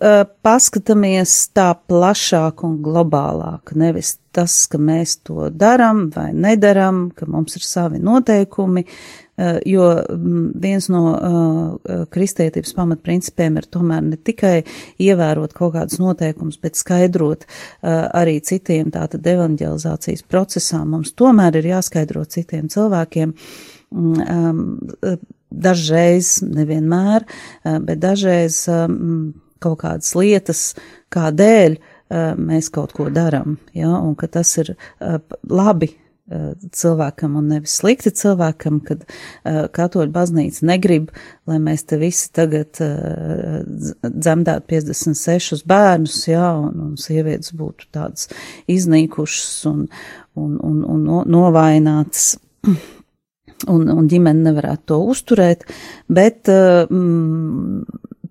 paskatāmies 0.47 1.33
tā 1.53 1.67
plašāk 1.77 2.63
un 2.65 2.79
globālāk, 2.81 3.75
nevis 3.77 4.15
tas, 4.33 4.55
ka 4.71 4.81
mēs 4.81 5.19
to 5.27 5.51
darām 5.53 6.07
vai 6.15 6.31
nedaram, 6.33 7.11
ka 7.13 7.29
mums 7.29 7.59
ir 7.59 7.67
savi 7.67 8.01
noteikumi, 8.01 8.87
jo 9.67 9.89
mm, 10.11 10.45
viens 10.61 10.89
no 10.89 11.03
uh, 11.13 12.05
kristietības 12.13 12.73
pamatprincipiem 12.77 13.59
ir 13.61 13.69
tomēr 13.73 14.05
ne 14.07 14.17
tikai 14.17 14.63
ievērot 15.03 15.53
kaut 15.57 15.75
kādus 15.75 16.01
noteikumus, 16.01 16.57
bet 16.63 16.79
skaidrot 16.81 17.45
uh, 17.45 18.07
arī 18.17 18.39
citiem 18.41 18.91
tātad 18.95 19.27
evanģelizācijas 19.29 20.25
procesā. 20.31 20.81
Mums 20.89 21.13
tomēr 21.19 21.61
ir 21.61 21.73
jāskaidro 21.75 22.25
citiem 22.25 22.71
cilvēkiem. 22.73 23.35
Um, 23.97 24.63
dažreiz, 25.47 26.41
nevienmēr, 26.43 27.23
bet 27.87 28.01
dažreiz 28.03 28.65
um, 28.69 29.37
kaut 29.63 29.79
kādas 29.85 30.11
lietas, 30.19 30.63
kādēļ 31.15 31.79
mēs 32.43 32.69
kaut 32.75 32.93
ko 32.99 33.07
darām, 33.15 33.57
ja, 33.75 33.93
un 33.95 34.19
ka 34.19 34.29
tas 34.31 34.51
ir 34.59 34.75
labi 35.47 35.89
Eh, 35.89 36.06
cilvēkam 36.27 37.37
un 37.39 37.51
nevis 37.53 37.77
slikti 37.79 38.11
cilvēkam, 38.11 38.81
kad 38.87 39.05
uh, 39.07 39.67
katoļu 39.73 40.11
baznīca 40.15 40.67
negrib, 40.67 41.13
lai 41.47 41.61
mēs 41.63 41.87
te 41.87 41.99
visi 42.01 42.33
tagad 42.35 42.81
uh, 42.83 43.61
dzemdētu 44.03 44.67
56 44.73 45.63
bērnus, 45.71 46.19
jā, 46.27 46.49
un, 46.59 46.81
un 46.89 46.97
sievietes 47.01 47.55
būtu 47.57 47.91
tādas 47.95 48.27
iznīkušas 48.67 49.69
un, 49.71 49.85
un, 50.35 50.59
un, 50.59 50.83
un 50.83 51.07
no, 51.07 51.23
novainātas. 51.39 52.35
Un, 53.73 53.87
un 53.89 54.05
ģimene 54.05 54.51
nevarētu 54.51 54.83
to 54.91 54.97
uzturēt, 55.09 55.63
bet 56.13 56.51
uh, 56.53 56.83
mm, 56.93 57.87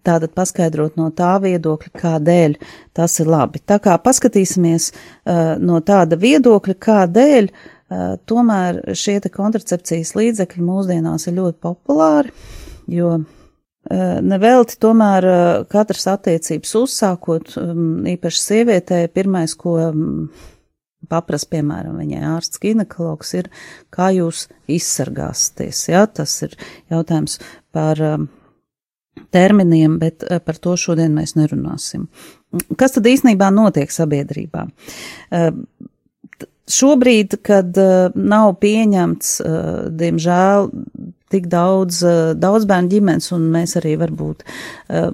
tātad 0.06 0.36
paskaidrot 0.38 1.00
no 1.00 1.08
tā 1.18 1.32
viedokļa, 1.42 1.90
kādēļ 1.98 2.54
tas 2.94 3.16
ir 3.24 3.32
labi. 3.34 3.64
Tā 3.66 3.80
kā 3.82 3.96
paskatīsimies 4.04 4.92
uh, 4.92 5.56
no 5.58 5.80
tāda 5.88 6.20
viedokļa, 6.22 6.76
kādēļ 6.86 7.50
uh, 7.50 7.64
Eh, 7.66 7.75
tomēr 8.26 8.82
šie 8.98 9.20
kontracepcijas 9.30 10.16
līdzekļi 10.18 10.64
mūsdienās 10.66 11.28
ir 11.30 11.38
ļoti 11.38 11.60
populāri, 11.62 12.32
jo 12.90 13.12
eh, 13.20 14.18
nevelti 14.26 14.80
tomēr 14.82 15.28
eh, 15.30 15.44
katras 15.70 16.08
attiecības 16.16 16.74
uzsākot, 16.82 17.54
mm, 17.62 18.08
īpaši 18.16 18.42
sievietē, 18.42 19.02
pirmais, 19.14 19.54
ko 19.54 19.78
mm, 19.92 20.26
paprast, 21.12 21.52
piemēram, 21.54 22.00
viņai 22.02 22.24
ārsts 22.32 22.62
ginekologs, 22.64 23.36
ir, 23.38 23.52
kā 23.94 24.10
jūs 24.16 24.48
izsargāsieties. 24.66 25.86
Ja? 25.94 26.08
Tas 26.10 26.34
ir 26.48 26.58
jautājums 26.90 27.38
par 27.76 28.02
terminiem, 29.32 30.00
bet 30.02 30.26
par 30.48 30.58
to 30.58 30.74
šodien 30.80 31.14
mēs 31.14 31.36
nerunāsim. 31.38 32.08
Kas 32.80 32.98
tad 32.98 33.06
īstenībā 33.06 33.52
notiek 33.54 33.94
sabiedrībā? 33.94 34.66
Šobrīd, 36.66 37.38
kad 37.46 37.78
uh, 37.78 38.14
nav 38.18 38.56
pieņemts, 38.64 39.36
uh, 39.42 39.66
diemžēl, 39.94 40.72
tik 41.30 41.48
daudz, 41.50 42.04
eh, 42.04 42.34
daudz 42.38 42.68
bērnu 42.70 42.92
ģimenes, 42.92 43.32
un 43.36 43.48
mēs 43.54 43.76
arī 43.80 43.96
varbūt 43.98 44.44
eh, 44.46 45.08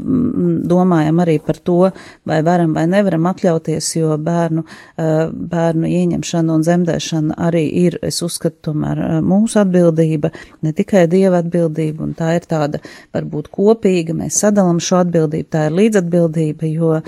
domājam 0.71 1.21
arī 1.23 1.37
par 1.43 1.59
to, 1.63 1.79
vai 2.27 2.41
varam 2.43 2.73
vai 2.75 2.83
nevaram 2.91 3.29
atļauties, 3.31 3.91
jo 3.95 4.17
bērnu, 4.19 4.65
eh, 4.99 5.31
bērnu 5.31 5.87
ieņemšana 5.87 6.57
un 6.57 6.65
zemdēšana 6.67 7.37
arī 7.47 7.63
ir, 7.85 7.99
es 8.03 8.21
uzskatu, 8.25 8.71
tomēr 8.71 9.21
mūsu 9.23 9.61
atbildība, 9.63 10.33
ne 10.61 10.73
tikai 10.75 11.07
Dieva 11.11 11.41
atbildība, 11.41 12.03
un 12.03 12.13
tā 12.17 12.35
ir 12.35 12.45
tāda 12.49 12.81
varbūt 13.15 13.47
kopīga, 13.55 14.15
mēs 14.17 14.41
sadalam 14.43 14.81
šo 14.83 15.01
atbildību, 15.05 15.47
tā 15.51 15.65
ir 15.69 15.77
līdzatbildība, 15.79 16.69
jo 16.71 16.99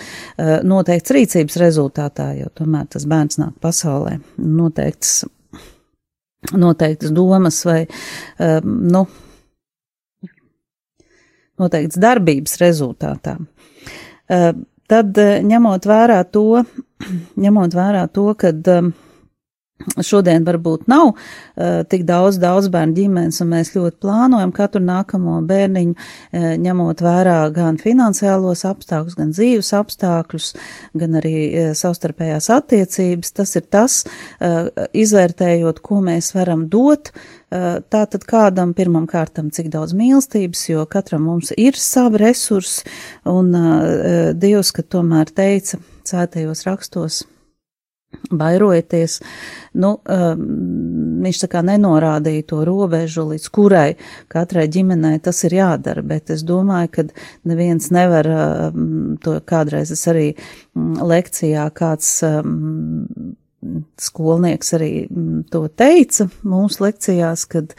noteikts 0.64 1.14
rīcības 1.14 1.60
rezultātā, 1.62 2.32
jo 2.40 2.50
tomēr 2.56 2.88
tas 2.96 3.06
bērns 3.10 3.40
nāk 3.42 3.54
pasaulē, 3.64 4.18
noteikts 4.38 5.24
noteiktas 6.52 7.14
domas 7.16 7.62
vai, 7.66 7.84
um, 8.40 8.76
nu, 8.92 9.06
noteiktas 11.60 12.02
darbības 12.02 12.60
rezultātā. 12.62 13.38
Uh, 13.40 14.52
tad, 14.90 15.16
uh, 15.18 15.40
ņemot 15.46 15.88
vērā 15.90 16.20
to, 16.34 16.64
ņemot 17.46 17.80
vērā 17.80 18.08
to, 18.14 18.28
kad 18.40 18.74
Šodien 20.06 20.46
varbūt 20.48 20.86
nav 20.88 21.10
uh, 21.10 21.82
tik 21.90 22.06
daudz, 22.08 22.38
daudz 22.40 22.70
bērnu 22.72 22.96
ģimenes, 22.96 23.40
un 23.44 23.50
mēs 23.52 23.74
ļoti 23.74 23.98
plānojam 24.06 24.54
katru 24.56 24.80
nākamo 24.86 25.40
bērniņu, 25.50 25.96
uh, 25.98 26.46
ņemot 26.62 27.02
vērā 27.04 27.40
gan 27.56 27.80
finansiālos 27.82 28.64
apstākļus, 28.70 29.18
gan 29.20 29.34
dzīves 29.36 29.74
apstākļus, 29.76 30.52
gan 31.02 31.20
arī 31.20 31.36
uh, 31.50 31.72
savstarpējās 31.78 32.50
attiecības. 32.54 33.34
Tas 33.42 33.56
ir 33.60 33.68
tas, 33.76 34.00
uh, 34.06 34.70
izvērtējot, 34.94 35.84
ko 35.84 36.00
mēs 36.06 36.34
varam 36.38 36.68
dot, 36.72 37.14
tātad 37.54 38.24
kādam 38.26 38.72
pirmam 38.74 39.04
kārtam, 39.06 39.52
cik 39.54 39.68
daudz 39.76 39.92
mīlestības, 39.94 40.64
jo 40.72 40.88
katram 40.90 41.28
mums 41.30 41.52
ir 41.54 41.78
savi 41.78 42.24
resursi, 42.24 42.88
un 43.30 43.54
uh, 43.54 44.32
Dievs, 44.34 44.74
ka 44.74 44.82
tomēr 44.82 45.30
teica 45.30 45.78
cētajos 46.10 46.66
rakstos, 46.66 47.20
Bairojieties, 48.34 49.20
nu, 49.80 49.94
um, 50.10 50.44
viņš 51.24 51.44
tā 51.44 51.50
kā 51.52 51.62
nenorādīja 51.66 52.48
to 52.50 52.64
robežu, 52.68 53.28
līdz 53.34 53.48
kurai 53.54 53.88
katrai 54.32 54.66
ģimenei 54.72 55.20
tas 55.24 55.44
ir 55.48 55.58
jādara, 55.60 56.04
bet 56.06 56.34
es 56.34 56.46
domāju, 56.48 56.92
ka 56.96 57.08
neviens 57.50 57.92
nevar 57.94 58.30
um, 58.34 59.16
to 59.24 59.38
kādreiz 59.46 59.94
es 59.94 60.04
arī 60.10 60.28
um, 60.34 60.96
lekcijā 61.04 61.70
kāds 61.78 62.16
um, 62.28 63.36
skolnieks 64.00 64.74
arī 64.78 64.92
mm, 65.06 65.44
to 65.54 65.64
teica 65.68 66.28
mūsu 66.48 66.84
lekcijās, 66.86 67.46
kad 67.50 67.74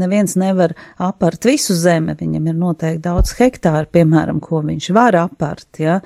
neviens 0.00 0.36
nevar 0.40 0.74
apart 1.00 1.46
visu 1.48 1.76
zemi, 1.78 2.16
viņam 2.18 2.50
ir 2.50 2.58
noteikti 2.58 3.02
daudz 3.04 3.34
hektāru, 3.38 3.88
piemēram, 3.92 4.40
ko 4.44 4.62
viņš 4.66 4.90
var 4.96 5.18
apart, 5.22 5.68
ja, 5.82 6.00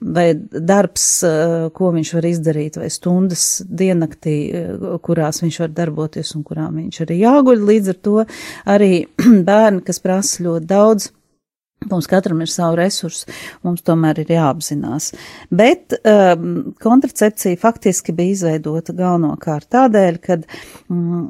vai 0.00 0.28
darbs, 0.36 1.08
eh, 1.26 1.68
ko 1.76 1.92
viņš 1.96 2.14
var 2.18 2.30
izdarīt, 2.30 2.80
vai 2.80 2.90
stundas 2.92 3.46
diennaktī, 3.66 4.38
eh, 4.54 4.88
kurās 5.02 5.42
viņš 5.44 5.60
var 5.64 5.76
darboties 5.76 6.34
un 6.36 6.46
kurām 6.46 6.80
viņš 6.82 7.02
arī 7.06 7.20
jāguļ, 7.24 7.68
līdz 7.72 7.92
ar 7.94 8.00
to 8.08 8.16
arī 8.76 8.92
bērni, 9.50 9.84
kas 9.86 10.02
prasa 10.04 10.44
ļoti 10.46 10.70
daudz, 10.70 11.10
Mums 11.84 12.08
katram 12.10 12.40
ir 12.42 12.50
savu 12.50 12.78
resursu, 12.80 13.28
mums 13.66 13.84
tomēr 13.86 14.22
ir 14.22 14.32
jāapzinās. 14.32 15.10
Bet 15.54 15.94
um, 16.00 16.72
kontracepcija 16.82 17.60
faktiski 17.60 18.14
bija 18.16 18.34
izveidota 18.34 18.94
galvenokārt 18.96 19.68
tādēļ, 19.76 20.18
ka 20.24 20.38
um, 20.90 21.28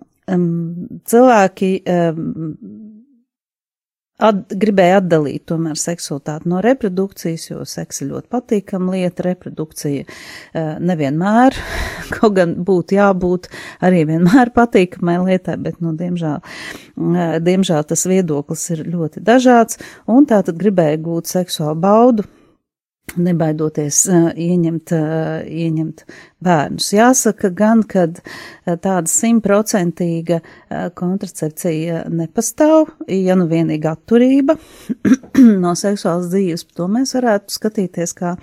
cilvēki 1.11 1.73
um, 1.83 2.31
At, 4.17 4.47
gribēja 4.49 5.03
atdalīt 5.03 5.43
tomēr 5.51 5.77
seksualitāti 5.77 6.49
no 6.49 6.63
reprodukcijas, 6.65 7.51
jo 7.51 7.65
seks 7.69 8.01
ir 8.01 8.15
ļoti 8.15 8.31
patīkama 8.33 8.95
lieta, 8.95 9.27
reprodukcija 9.27 10.07
uh, 10.07 10.79
nevienmēr, 10.81 11.59
kaut 12.17 12.39
gan 12.39 12.55
būtu 12.65 12.97
jābūt 12.97 13.51
arī 13.85 14.07
vienmēr 14.09 14.55
patīkamai 14.57 15.19
lietai, 15.27 15.59
bet, 15.67 15.83
nu, 15.85 15.93
diemžēl, 16.01 16.41
uh, 16.41 17.37
diemžēl 17.45 17.85
tas 17.93 18.07
viedoklis 18.09 18.65
ir 18.73 18.87
ļoti 18.89 19.21
dažāds, 19.27 19.83
un 20.09 20.25
tā 20.25 20.41
tad 20.49 20.57
gribēja 20.65 21.03
gūt 21.05 21.29
seksuālu 21.37 21.77
baudu 21.85 22.29
nebaidoties 23.15 24.01
uh, 24.11 24.29
ieņemt, 24.35 24.93
uh, 24.93 25.45
ieņemt 25.47 26.03
bērnus. 26.43 26.89
Jāsaka 26.97 27.51
gan, 27.55 27.85
ka 27.87 28.09
uh, 28.11 28.75
tāda 28.75 29.07
simtprocentīga 29.11 30.41
kontracepcija 30.99 32.03
nepastāv, 32.13 32.91
ja 33.09 33.37
nu 33.39 33.47
vienīgi 33.51 33.89
atturība 33.89 34.57
no 35.65 35.73
seksuālas 35.79 36.29
dzīves, 36.33 36.67
to 36.77 36.89
mēs 36.91 37.15
varētu 37.17 37.55
skatīties 37.55 38.17
kā, 38.19 38.35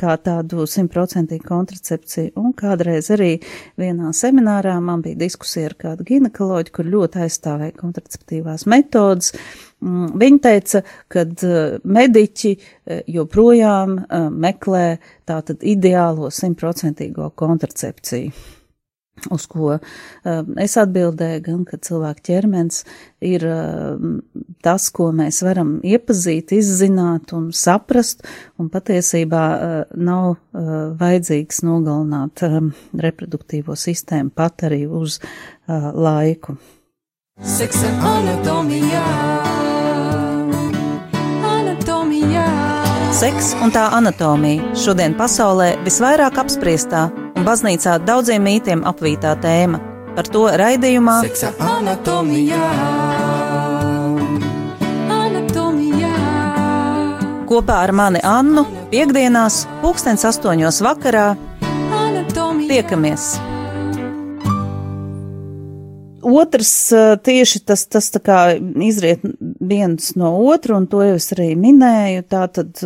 kā 0.00 0.18
tādu 0.20 0.66
simtprocentīgu 0.68 1.46
kontracepciju. 1.46 2.34
Un 2.40 2.52
kādreiz 2.58 3.12
arī 3.14 3.36
vienā 3.80 4.12
seminārā 4.16 4.76
man 4.84 5.06
bija 5.06 5.22
diskusija 5.22 5.70
ar 5.70 5.78
kādu 5.86 6.08
ginekoloģu, 6.10 6.74
kur 6.74 6.92
ļoti 6.98 7.24
aizstāvēja 7.26 7.78
kontraceptīvās 7.78 8.66
metodas, 8.70 9.32
Mm, 9.34 9.69
viņa 9.80 10.40
teica, 10.44 10.82
ka 11.08 11.24
eh, 11.24 11.80
mediķi 11.84 12.52
eh, 12.54 13.02
joprojām 13.08 13.98
eh, 13.98 14.30
meklē 14.30 14.86
tātad 15.28 15.64
ideālo 15.66 16.30
simtprocentīgo 16.34 17.30
kontracepciju. 17.38 18.48
Uz 19.28 19.44
ko 19.52 19.74
es 20.64 20.74
atbildēju, 20.80 21.40
gan, 21.44 21.58
ka 21.68 21.76
cilvēka 21.84 22.22
ķermenis 22.24 22.78
ir 23.20 23.44
tas, 24.64 24.86
ko 24.96 25.10
mēs 25.12 25.42
varam 25.44 25.74
iepazīt, 25.84 26.54
izzināt 26.56 27.34
un 27.36 27.50
saprast, 27.52 28.24
un 28.56 28.72
patiesībā 28.72 29.44
nav 29.92 30.38
vajadzīgs 31.04 31.60
nogalināt 31.68 32.46
reproduktīvo 32.96 33.76
sistēmu 33.76 34.32
pat 34.32 34.64
arī 34.70 34.86
uz 34.88 35.20
laiku. 35.68 36.56
Seksa. 37.44 37.92
Anatomijā. 38.00 39.69
Seks 43.10 43.56
un 43.58 43.72
tā 43.74 43.88
anatomija 43.96 44.70
šodien 44.78 45.16
pasaulē 45.18 45.72
visvairāk 45.82 46.36
apspriestā 46.38 47.08
un 47.10 47.42
baznīcā 47.42 47.96
daudziem 48.06 48.44
mītiem 48.46 48.84
apvītā 48.86 49.32
tēma. 49.42 49.80
Par 50.14 50.30
to 50.30 50.44
raidījumā 50.60 51.16
Seksa 51.26 51.50
anatomijā. 51.58 52.62
anatomijā. 55.18 56.14
Kopā 57.50 57.82
ar 57.82 57.92
mani 57.92 58.22
Annu 58.22 58.64
piekdienās, 58.94 59.64
pulkstens 59.82 60.24
astoņos 60.30 60.78
vakarā. 60.86 61.32
Anatomijā. 62.04 62.68
Tiekamies! 62.70 63.32
Otrs 66.26 66.72
tieši 67.24 67.60
tas, 67.64 67.84
tas 67.88 68.10
tā 68.12 68.20
kā 68.24 68.38
izriet 68.84 69.22
viens 69.40 70.10
no 70.20 70.32
otru, 70.50 70.76
un 70.80 70.86
to 70.90 71.02
jau 71.04 71.16
es 71.18 71.30
arī 71.34 71.50
minēju, 71.58 72.24
tā 72.30 72.42
tad 72.52 72.82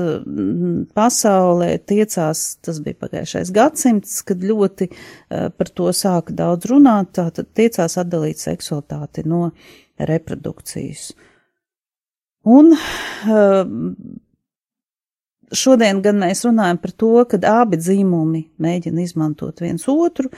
pasaulē 0.95 1.71
tiecās, 1.83 2.45
tas 2.65 2.81
bija 2.85 3.01
pagājušais 3.05 3.53
gadsimts, 3.55 4.21
kad 4.27 4.45
ļoti 4.45 4.91
par 5.29 5.73
to 5.75 5.91
sāka 5.97 6.35
daudz 6.37 6.71
runāt, 6.71 7.15
tā 7.19 7.29
tad 7.35 7.51
tiecās 7.59 7.99
atdalīt 8.01 8.43
seksualitāti 8.43 9.27
no 9.27 9.49
reprodukcijas. 9.99 11.13
Un 12.45 12.75
Šodien 15.53 16.01
gan 16.05 16.19
mēs 16.23 16.45
runājam 16.47 16.79
par 16.81 16.93
to, 16.97 17.13
ka 17.29 17.39
abi 17.51 17.79
dzīmumi 17.81 18.41
mēģina 18.63 19.03
izmantot 19.05 19.61
viens 19.65 19.85
otru, 19.91 20.31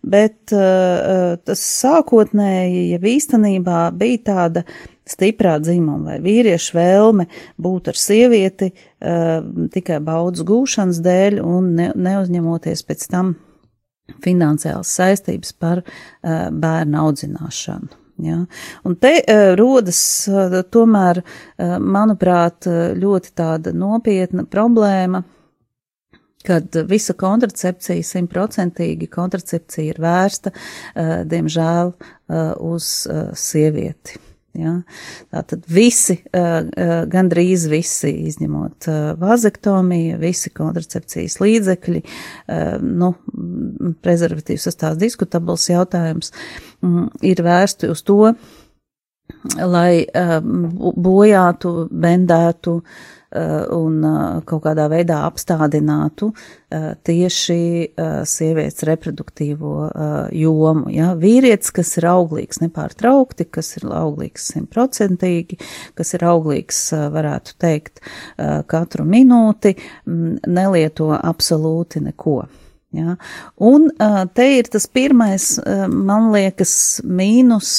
bet 0.00 0.54
uh, 0.56 1.36
tas 1.44 1.62
sākotnēji, 1.82 2.84
ja 2.94 3.00
īstenībā 3.14 3.86
bija 3.98 4.22
tāda 4.30 4.64
stiprā 5.08 5.58
dzīmuma 5.60 6.14
vai 6.14 6.20
vīriešu 6.24 6.78
vēlme 6.78 7.26
būt 7.60 7.90
ar 7.92 8.00
sievieti 8.00 8.70
uh, 8.72 9.42
tikai 9.74 10.00
baudas 10.04 10.46
gūšanas 10.48 11.02
dēļ 11.04 11.42
un 11.44 11.74
ne, 11.78 11.90
neuzņemoties 11.94 12.86
pēc 12.88 13.04
tam 13.12 13.34
finansiālas 14.24 14.94
saistības 14.96 15.52
par 15.60 15.84
uh, 15.84 16.48
bērnu 16.52 17.04
audzināšanu. 17.04 18.03
Ja? 18.22 18.44
Un 18.86 18.96
te 19.00 19.14
uh, 19.18 19.52
rodas 19.58 20.00
uh, 20.30 20.60
tomēr, 20.70 21.22
uh, 21.24 21.76
manuprāt, 21.82 22.68
ļoti 22.98 23.32
tāda 23.36 23.74
nopietna 23.74 24.46
problēma, 24.50 25.24
kad 26.44 26.76
visa 26.90 27.16
kontracepcija, 27.16 28.04
simtprocentīgi 28.04 29.08
kontracepcija 29.08 29.94
ir 29.94 30.00
vērsta, 30.04 30.52
diemžēl, 31.24 31.94
uz 32.60 32.90
sievieti. 33.40 34.20
Ja? 34.58 34.74
Tātad 35.34 35.64
visi, 35.70 36.18
gandrīz 37.14 37.66
visi, 37.70 38.12
izņemot 38.30 38.88
vazektomiju, 39.20 40.18
visi 40.22 40.52
kontracepcijas 40.54 41.40
līdzekļi, 41.42 42.02
nu, 42.84 43.14
prezervatīvs 44.04 44.68
tas 44.68 44.80
tās 44.80 45.00
diskutabls 45.00 45.66
jautājums, 45.70 46.32
mm, 46.84 47.08
ir 47.26 47.42
vērsti 47.44 47.90
uz 47.92 48.04
to, 48.06 48.34
lai 49.60 50.04
bojātu, 51.08 51.74
bendētu, 51.90 52.80
Eh, 53.34 53.66
un 53.74 53.96
eh, 54.06 54.42
kaut 54.46 54.62
kādā 54.62 54.84
veidā 54.86 55.16
apstādinātu 55.26 56.28
eh, 56.70 56.92
tieši 57.02 57.56
sievietes 58.30 58.84
reproduktīvo 58.86 59.72
jomu. 60.34 60.86
Ja? 60.94 61.10
Vīrietis, 61.18 61.72
kas 61.74 61.96
ir 61.98 62.06
auglīgs 62.12 62.62
nepārtraukti, 62.62 63.48
kas 63.50 63.74
ir 63.80 63.88
auglīgs 63.90 64.46
simtprocentīgi, 64.54 65.58
kas 65.98 66.14
ir 66.14 66.26
auglīgs, 66.30 66.80
varētu 67.14 67.56
teikt, 67.62 68.02
katru 68.70 69.06
minūti, 69.08 69.74
nelieto 70.06 71.10
absolūti 71.16 72.04
neko. 72.06 72.38
Ja? 72.94 73.16
Un 73.62 73.88
te 74.36 74.46
ir 74.58 74.70
tas 74.72 74.86
pirmais, 74.90 75.54
man 75.90 76.30
liekas, 76.34 76.74
mīnus, 77.04 77.72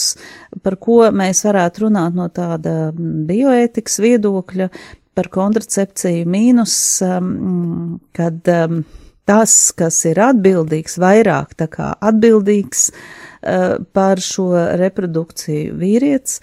par 0.66 0.78
ko 0.82 1.02
mēs 1.16 1.46
varētu 1.48 1.88
runāt 1.88 2.18
no 2.18 2.28
tāda 2.34 2.92
bioētikas 2.96 4.00
viedokļa, 4.04 4.70
par 5.16 5.30
kontracepciju 5.32 6.28
mīnus, 6.28 6.76
kad 8.18 8.50
tas, 9.26 9.54
kas 9.78 10.00
ir 10.10 10.20
atbildīgs, 10.22 10.98
vairāk 11.02 11.56
tā 11.62 11.70
kā 11.72 11.94
atbildīgs 12.04 12.90
par 13.96 14.22
šo 14.24 14.50
reprodukciju 14.82 15.78
vīrietis, 15.80 16.42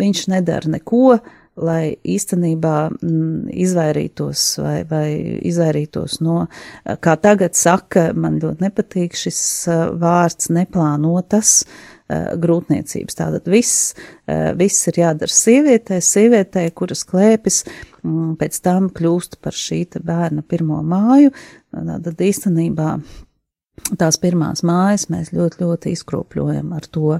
viņš 0.00 0.24
nedara 0.32 0.74
neko, 0.78 1.20
lai 1.60 1.94
īstenībā 2.08 2.76
mm, 2.94 3.50
izvairītos 3.64 4.44
vai, 4.62 4.76
vai 4.88 5.06
izvairītos 5.44 6.20
no, 6.24 6.46
kā 7.04 7.16
tagad 7.20 7.56
saka, 7.58 8.10
man 8.16 8.38
ļoti 8.42 8.64
nepatīk 8.64 9.16
šis 9.18 9.40
uh, 9.68 9.82
vārds 10.00 10.48
neplānotas 10.54 11.58
uh, 11.62 12.32
grūtniecības. 12.40 13.18
Tātad 13.18 13.50
viss, 13.52 13.92
uh, 13.92 14.52
viss 14.56 14.88
ir 14.88 15.02
jādara 15.02 15.36
sievietē, 15.36 16.00
sievietē, 16.00 16.64
kuras 16.76 17.04
klēpjas, 17.08 17.62
mm, 18.00 18.38
pēc 18.40 18.62
tam 18.64 18.88
kļūst 18.94 19.36
par 19.44 19.56
šī 19.56 19.84
bērna 20.00 20.44
pirmo 20.46 20.80
māju, 20.86 21.34
tad 21.72 22.20
īstenībā 22.22 22.96
tās 23.98 24.18
pirmās 24.22 24.62
mājas 24.66 25.08
mēs 25.12 25.32
ļoti, 25.34 25.60
ļoti 25.62 25.92
izkropļojam 25.96 26.72
ar 26.76 26.88
to. 26.92 27.18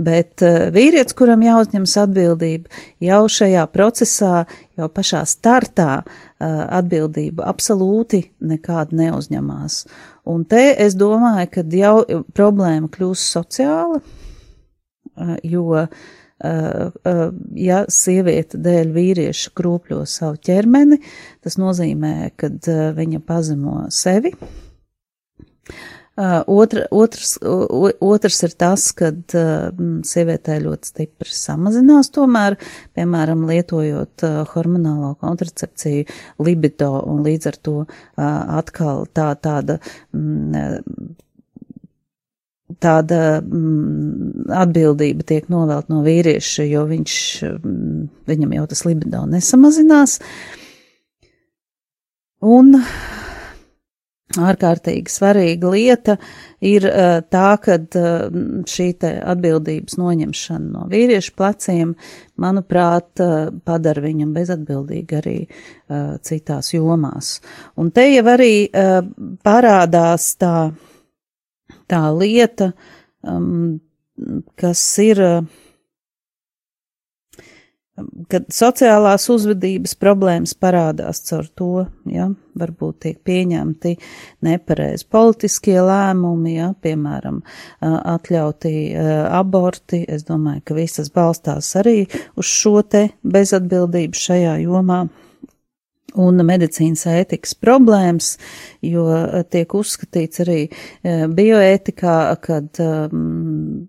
Bet 0.00 0.44
uh, 0.46 0.68
vīrietis, 0.74 1.16
kuram 1.18 1.44
jāuzņemas 1.46 1.96
atbildība, 2.04 2.70
jau 3.04 3.22
šajā 3.30 3.66
procesā, 3.72 4.44
jau 4.78 4.88
pašā 4.92 5.24
startā 5.28 5.90
uh, 6.00 6.06
atbildību 6.80 7.44
absolūti 7.46 8.24
nekāda 8.52 8.96
neuzņemās. 9.02 9.82
Un 10.30 10.46
te 10.48 10.64
es 10.84 10.96
domāju, 10.98 11.50
ka 11.56 11.66
jau 11.74 12.22
problēma 12.36 12.90
kļūst 12.92 13.36
sociāla, 13.38 14.00
uh, 14.00 15.36
jo 15.44 15.86
ja 16.40 17.82
sieviete 17.92 18.56
dēļ 18.64 18.94
vīrieša 18.94 19.50
kropļo 19.56 19.98
savu 20.08 20.38
ķermeni, 20.40 20.96
tas 21.44 21.58
nozīmē, 21.60 22.30
ka 22.40 22.48
viņa 22.96 23.20
pazemo 23.28 23.82
sevi, 23.92 24.32
otra, 26.46 26.84
otrs, 26.90 27.38
otrs 28.00 28.42
ir 28.44 28.54
tas, 28.58 28.90
ka 28.96 29.10
uh, 29.12 29.80
sievietē 30.06 30.58
ļoti 30.64 30.90
stipri 30.92 31.32
samazinās 31.34 32.12
tomēr, 32.14 32.58
piemēram, 32.98 33.46
lietojot 33.48 34.26
uh, 34.26 34.42
hormonālo 34.52 35.14
kontracepciju 35.22 36.04
libido 36.44 36.92
un 37.08 37.24
līdz 37.26 37.50
ar 37.50 37.58
to 37.64 37.74
atkal 38.20 39.06
tā 39.14 39.32
tāda. 39.40 39.80
Tāda 42.80 43.16
mm, 43.42 44.46
atbildība 44.54 45.24
tiek 45.26 45.48
novelt 45.50 45.88
no 45.90 46.04
vīrieša, 46.04 46.64
jo 46.70 46.84
viņš, 46.88 47.14
mm, 47.58 48.04
viņam 48.30 48.54
jau 48.56 48.66
tas 48.70 48.84
libido 48.86 49.24
nesamazinās. 49.28 50.20
Un 52.40 52.78
ārkārtīgi 54.38 55.10
svarīga 55.10 55.70
lieta 55.72 56.14
ir 56.62 56.86
uh, 56.86 57.18
tā, 57.26 57.48
ka 57.62 57.76
uh, 57.80 58.36
šī 58.70 58.86
te 59.02 59.10
atbildības 59.32 59.96
noņemšana 59.98 60.70
no 60.70 60.84
vīriešu 60.90 61.34
pleciem, 61.38 61.94
manuprāt, 62.40 63.10
uh, 63.24 63.48
padara 63.66 64.04
viņam 64.04 64.34
bezatbildīgi 64.36 65.18
arī 65.20 65.38
citās 66.22 66.70
jomās. 66.70 67.40
Un 67.80 67.90
te 67.90 68.04
jau 68.12 68.22
arī 68.30 68.70
parādās 69.42 70.28
tā, 70.38 70.70
tā 71.90 72.02
lieta, 72.14 72.70
um, 73.26 73.80
kas 74.54 74.84
ir 75.02 75.18
kad 78.30 78.48
sociālās 78.54 79.26
uzvedības 79.32 79.94
problēmas 80.00 80.54
parādās 80.58 81.22
caur 81.28 81.48
to, 81.56 81.70
ja, 82.10 82.28
varbūt 82.60 82.98
tiek 83.04 83.18
pieņemti 83.26 83.94
nepareizi 84.46 85.06
politiskie 85.10 85.78
lēmumi, 85.84 86.56
ja, 86.58 86.70
piemēram, 86.82 87.40
atļauti 87.80 88.74
aborti, 89.30 90.04
es 90.08 90.26
domāju, 90.28 90.64
ka 90.66 90.76
visas 90.78 91.10
balstās 91.14 91.72
arī 91.80 92.04
uz 92.38 92.50
šo 92.50 92.80
te 92.82 93.08
bezatbildību 93.22 94.24
šajā 94.26 94.60
jomā. 94.66 95.04
Un 96.18 96.42
medicīnas 96.42 97.04
ētikas 97.06 97.52
problēmas, 97.54 98.32
jo 98.82 99.04
tiek 99.46 99.74
uzskatīts 99.78 100.42
arī 100.42 100.64
bioētikā, 101.06 102.14
kad 102.42 102.80
um, 102.82 103.86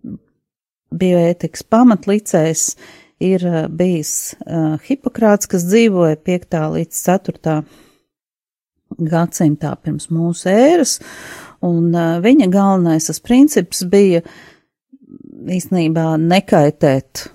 bioētikas 1.01 1.65
pamatlicējs 1.73 2.67
uh, 2.75 2.91
ir 3.21 3.45
eh, 3.45 3.65
bijis 3.69 4.33
uh, 4.45 4.75
Hipokrāts, 4.85 5.49
kas 5.49 5.65
dzīvoja 5.69 6.19
5. 6.25 6.57
līdz 6.75 7.01
4. 7.05 7.57
gadsimtā 9.11 9.75
pirms 9.83 10.09
mūsu 10.13 10.49
ēras, 10.51 10.97
un 11.65 11.91
uh, 11.93 12.17
viņa 12.23 12.49
galvenais 12.53 13.09
tas 13.09 13.21
princips 13.23 13.83
bija 13.91 14.23
īstenībā 15.51 16.07
nekaitēt, 16.21 17.27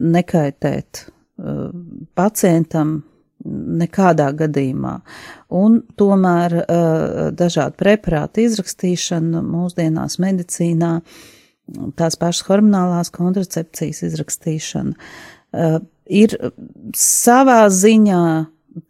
nekaitēt 0.00 1.04
uh, 1.04 1.68
pacientam 2.14 2.96
nekādā 3.44 4.30
gadījumā. 4.38 4.96
Un 5.52 5.82
tomēr 6.00 6.58
uh, 6.62 7.30
dažādu 7.36 7.76
preparātu 7.82 8.46
izrakstīšana 8.46 9.42
mūsdienās 9.44 10.16
medicīnā 10.22 10.96
uh, 11.02 11.22
tās 11.98 12.16
pašas 12.20 12.46
hormonālās 12.48 13.12
kontracepcijas 13.14 14.02
izrakstīšana. 14.08 14.96
Uh, 15.54 15.78
ir 16.10 16.34
savā 16.98 17.62
ziņā, 17.72 18.24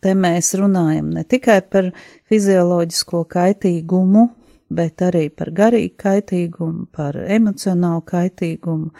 te 0.00 0.14
mēs 0.16 0.54
runājam 0.58 1.12
ne 1.14 1.24
tikai 1.28 1.60
par 1.70 1.90
fizioloģisko 2.32 3.24
kaitīgumu, 3.30 4.26
bet 4.74 5.04
arī 5.04 5.28
par 5.30 5.52
garīgu 5.54 5.94
kaitīgumu, 6.00 6.88
par 6.92 7.18
emocionālu 7.20 8.02
kaitīgumu, 8.08 8.90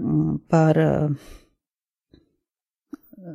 mm, 0.00 0.34
par 0.50 0.80
uh, 0.80 1.30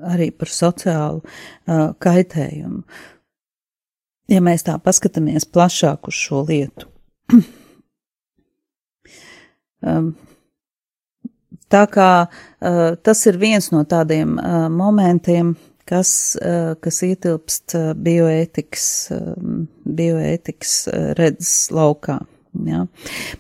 arī 0.10 0.32
par 0.36 0.52
sociālu 0.54 1.24
uh, 1.24 1.94
kaitējumu. 2.02 2.84
Ja 4.30 4.44
mēs 4.46 4.68
tā 4.68 4.76
paskatāmies 4.82 5.48
plašāk 5.50 6.12
uz 6.12 6.20
šo 6.20 6.44
lietu. 6.50 6.90
Um, 9.86 10.14
tā 11.72 11.86
kā 11.92 12.12
uh, 12.28 12.96
tas 13.04 13.26
ir 13.30 13.40
viens 13.42 13.72
no 13.74 13.86
tādiem 13.88 14.38
uh, 14.38 14.66
momentiem, 14.74 15.54
kas, 15.90 16.12
uh, 16.42 16.74
kas 16.82 17.00
ietilpst 17.08 17.78
bioētikas, 17.98 18.90
um, 19.16 19.64
bioētikas 19.86 20.82
redzes 21.20 21.70
laukā. 21.74 22.20
Ja. 22.66 22.82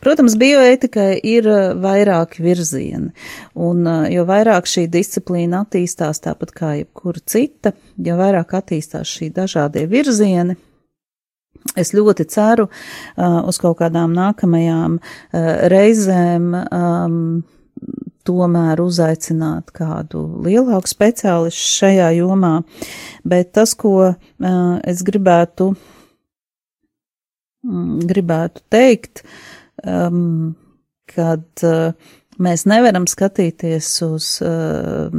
Protams, 0.03 0.35
bioētikai 0.37 1.15
ir 1.25 1.47
vairāki 1.81 2.43
virzieni, 2.45 3.09
un 3.57 3.87
jo 4.13 4.23
vairāk 4.29 4.69
šī 4.69 4.83
disciplīna 4.93 5.63
attīstās 5.65 6.21
tāpat 6.21 6.53
kā 6.53 6.69
jebkura 6.77 7.23
cita, 7.25 7.73
jo 7.97 8.19
vairāk 8.21 8.53
attīstās 8.61 9.09
šī 9.09 9.31
dažādie 9.33 9.87
virzieni, 9.89 10.59
Es 11.79 11.93
ļoti 11.93 12.25
ceru 12.31 12.67
uh, 12.69 13.41
uz 13.47 13.59
kaut 13.61 13.79
kādām 13.81 14.13
nākamajām 14.15 14.97
uh, 14.99 15.49
reizēm 15.71 16.53
um, 16.55 17.17
tomēr 18.27 18.81
uzaicināt 18.83 19.71
kādu 19.75 20.23
lielāku 20.45 20.89
speciālistu 20.91 21.79
šajā 21.79 22.09
jomā, 22.19 22.53
bet 23.27 23.53
tas, 23.57 23.75
ko 23.79 23.95
uh, 24.09 24.15
es 24.87 25.03
gribētu, 25.07 25.71
mm, 27.67 27.99
gribētu 28.09 28.65
teikt, 28.71 29.23
um, 29.83 30.55
kad 31.09 31.65
uh, 31.65 32.15
Mēs 32.39 32.63
nevaram 32.71 33.03
skatīties 33.09 33.87
uz 34.05 34.27
uh, 34.47 35.09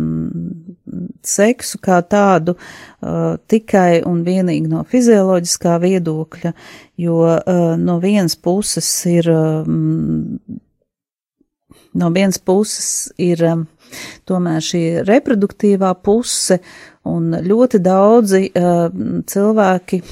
seksu 1.31 1.81
kā 1.83 2.01
tādu 2.07 2.57
uh, 2.57 3.37
tikai 3.51 4.03
un 4.09 4.23
vienīgi 4.27 4.71
no 4.71 4.83
fizioloģiskā 4.89 5.77
viedokļa, 5.83 6.53
jo 7.01 7.21
uh, 7.27 7.61
no 7.81 7.99
vienas 8.03 8.37
puses 8.37 8.89
ir, 9.11 9.31
um, 9.33 10.39
no 11.95 12.11
vienas 12.15 12.41
puses 12.43 13.11
ir 13.21 13.45
um, 13.49 13.67
tomēr 14.29 14.65
šī 14.65 14.85
reproduktīvā 15.09 15.95
puse, 16.05 16.61
un 17.09 17.33
ļoti 17.47 17.81
daudzi 17.83 18.45
uh, 18.51 18.87
cilvēki 19.27 20.03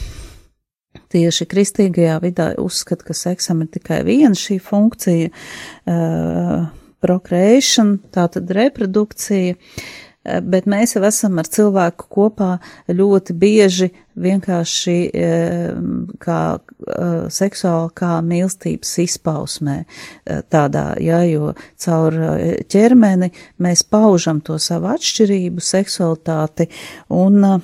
tieši 1.08 1.46
kristīgajā 1.48 2.18
vidē 2.20 2.50
uzskata, 2.60 3.06
ka 3.08 3.16
seksam 3.16 3.62
ir 3.64 3.70
tikai 3.78 4.02
viena 4.08 4.36
šī 4.36 4.58
funkcija. 4.60 5.30
Uh, 5.88 6.68
procreation, 7.00 7.96
tātad 8.14 8.50
reprodukcija, 8.54 9.56
bet 10.24 10.66
mēs 10.68 10.94
jau 10.96 11.02
esam 11.06 11.38
ar 11.40 11.48
cilvēku 11.48 12.08
kopā 12.12 12.50
ļoti 12.90 13.34
bieži 13.38 13.88
vienkārši 14.18 14.96
eh, 15.14 15.78
kā 16.22 16.40
eh, 16.58 17.26
seksuāli, 17.32 17.92
kā 17.98 18.18
mīlestības 18.26 18.94
izpausmē 19.04 19.78
tādā, 20.52 20.86
jā, 21.02 21.22
jo 21.30 21.52
caur 21.78 22.18
ķermeni 22.68 23.30
mēs 23.62 23.84
paužam 23.88 24.42
to 24.44 24.58
savu 24.62 24.90
atšķirību, 24.94 25.64
seksualitāti 25.64 26.68
un 27.14 27.62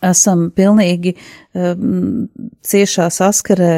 esam 0.00 0.48
pilnīgi 0.56 1.14
ciešā 2.72 3.08
saskarē 3.12 3.74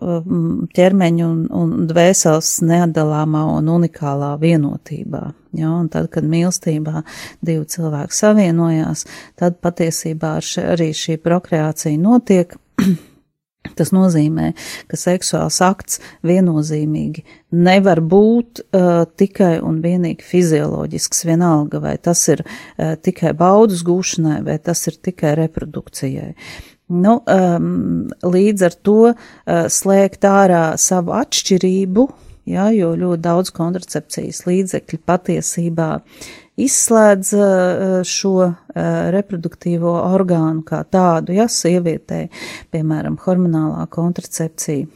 ķermeņa 0.00 1.26
un, 1.26 1.44
un 1.52 1.74
dvēseles 1.90 2.54
neatdalāmā 2.66 3.44
un 3.58 3.68
unikālā 3.72 4.34
vienotībā. 4.40 5.22
Ja, 5.58 5.72
un 5.74 5.88
tad, 5.90 6.08
kad 6.14 6.26
mīlestībā 6.30 7.02
divi 7.42 7.66
cilvēki 7.66 8.14
savienojās, 8.14 9.06
tad 9.40 9.58
patiesībā 9.64 10.36
arī 10.62 10.90
šī 10.96 11.18
prokreācija 11.22 11.98
notiek. 12.00 12.54
Tas 13.76 13.90
nozīmē, 13.92 14.54
ka 14.88 14.96
seksuāls 14.96 15.58
akts 15.62 16.00
viennozīmīgi 16.26 17.26
nevar 17.52 18.00
būt 18.00 18.62
uh, 18.62 19.04
tikai 19.20 19.58
un 19.64 19.82
vienīgi 19.84 20.24
fizioloģisks, 20.24 21.26
vienalga, 21.28 21.82
vai 21.84 21.94
tas 22.00 22.22
ir 22.32 22.40
uh, 22.46 22.94
tikai 22.96 23.34
baudas 23.36 23.84
gūšanai, 23.86 24.40
vai 24.46 24.56
tas 24.64 24.86
ir 24.88 24.96
tikai 25.04 25.34
reprodukcijai. 25.42 26.32
Nu, 26.90 27.20
um, 27.22 28.10
līdz 28.26 28.66
ar 28.66 28.74
to 28.82 28.98
uh, 29.12 29.14
slēgt 29.70 30.26
ārā 30.26 30.74
savu 30.80 31.14
atšķirību, 31.14 32.06
ja, 32.50 32.66
jo 32.74 32.96
ļoti 32.98 33.22
daudz 33.22 33.52
kontracepcijas 33.54 34.42
līdzekļu 34.48 34.98
patiesībā 35.06 35.90
izslēdz 36.60 37.30
uh, 37.38 37.94
šo 38.06 38.34
uh, 38.42 38.56
reproduktīvo 39.14 39.92
orgānu 40.10 40.64
kā 40.66 40.82
tādu, 40.90 41.36
ja 41.38 41.46
sievietē, 41.46 42.24
piemēram, 42.74 43.20
hormonālā 43.22 43.86
kontracepcija. 43.94 44.90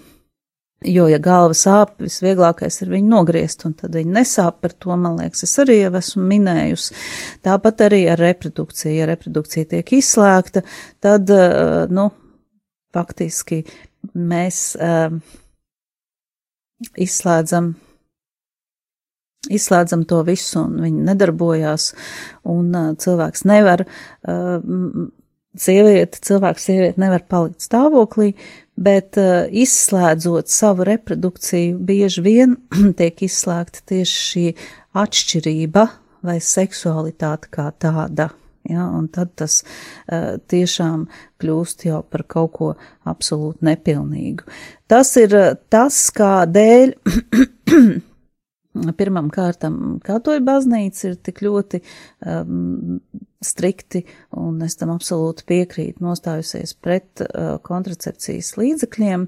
Jo, 0.85 1.07
ja 1.09 1.16
galva 1.23 1.55
sāp, 1.57 1.94
visvieglākais 2.03 2.83
ir 2.85 2.90
viņu 2.92 3.09
nogriezt, 3.09 3.62
un 3.64 3.73
tad 3.79 3.94
viņa 3.97 4.18
nesāp 4.18 4.59
par 4.61 4.75
to, 4.77 4.92
man 5.01 5.16
liekas, 5.16 5.47
es 5.47 5.55
arī 5.62 5.79
jau 5.79 5.94
esmu 5.97 6.27
minējusi. 6.29 6.99
Tāpat 7.47 7.87
arī 7.87 8.03
ar 8.12 8.20
reprodukciju. 8.20 8.92
Ja 8.92 9.09
reprodukcija 9.09 9.70
tiek 9.70 9.94
izslēgta, 9.97 10.61
tad, 11.05 11.33
nu, 11.88 12.11
faktiski 12.94 13.62
mēs 14.12 14.61
uh, 14.77 15.16
izslēdzam, 17.01 17.73
izslēdzam 19.49 20.05
to 20.09 20.20
visu, 20.29 20.66
un 20.66 20.79
viņi 20.85 21.09
nedarbojās, 21.09 21.90
un 22.53 22.70
uh, 22.75 22.90
cilvēks 23.01 23.47
nevar, 23.49 23.87
uh, 24.29 25.09
sieviete, 25.55 26.20
cilvēks, 26.29 26.68
sieviete 26.68 27.03
nevar 27.03 27.25
palikt 27.31 27.64
stāvoklī, 27.64 28.35
bet 28.77 29.19
uh, 29.21 29.45
izslēdzot 29.51 30.51
savu 30.51 30.87
reprodukciju, 30.89 31.79
bieži 31.79 32.25
vien 32.25 32.57
tiek 32.99 33.23
izslēgta 33.27 33.85
tieši 33.91 34.23
šī 34.31 34.47
atšķirība 35.05 35.85
vai 36.25 36.39
seksualitāte 36.43 37.53
kā 37.53 37.69
tāda. 37.79 38.31
Ja, 38.65 38.87
un 38.89 39.11
tad 39.13 39.35
tas 39.37 39.59
uh, 39.61 40.41
tiešām 40.49 41.05
kļūst 41.43 41.85
jau 41.85 42.01
par 42.09 42.25
kaut 42.25 42.53
ko 42.57 42.71
absolūti 43.05 43.67
nepilnīgu. 43.69 44.47
Tas 44.89 45.13
ir 45.21 45.37
uh, 45.37 45.53
tas, 45.69 45.99
kādēļ 46.17 46.95
pirmam 48.99 49.31
kārtam 49.33 49.99
katoļu 50.05 50.43
baznīca 50.45 51.11
ir 51.11 51.15
tik 51.23 51.41
ļoti 51.45 51.81
um, 52.27 53.01
strikti, 53.45 54.03
un 54.41 54.63
es 54.65 54.77
tam 54.81 54.93
absolūti 54.95 55.45
piekrītu, 55.49 56.03
nostājusies 56.05 56.75
pret 56.83 57.23
uh, 57.23 57.57
kontracepcijas 57.65 58.55
līdzekļiem, 58.59 59.27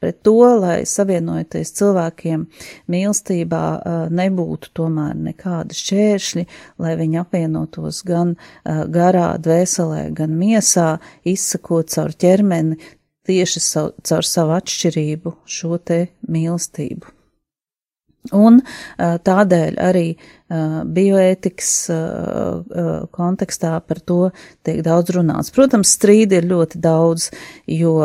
pret 0.00 0.20
to, 0.26 0.36
lai 0.58 0.80
savienojoties 0.88 1.74
cilvēkiem 1.78 2.46
mīlestībā 2.90 3.64
uh, 3.76 3.98
nebūtu 4.20 4.72
tomēr 4.78 5.18
nekādi 5.28 5.78
šķēršļi, 5.78 6.46
lai 6.82 6.94
viņi 7.00 7.20
apvienotos 7.22 8.02
gan 8.08 8.34
uh, 8.34 8.84
garā, 8.90 9.30
dvēselē, 9.42 10.08
gan 10.16 10.34
miesā, 10.40 10.94
izsakot 11.28 11.92
caur 11.92 12.16
ķermeni 12.16 12.80
tieši 13.28 13.60
savu, 13.60 13.94
caur 14.08 14.24
savu 14.24 14.56
atšķirību 14.56 15.36
šo 15.58 15.76
te 15.84 16.06
mīlestību. 16.32 17.17
Un 18.36 18.60
tādēļ 18.98 19.78
arī 19.80 20.06
bioētikas 20.48 21.72
kontekstā 23.14 23.74
par 23.84 24.00
to 24.00 24.20
tiek 24.66 24.80
daudz 24.84 25.12
runāts. 25.16 25.52
Protams, 25.54 25.92
strīdi 25.96 26.38
ir 26.40 26.48
ļoti 26.48 26.80
daudz, 26.84 27.28
jo 27.68 27.98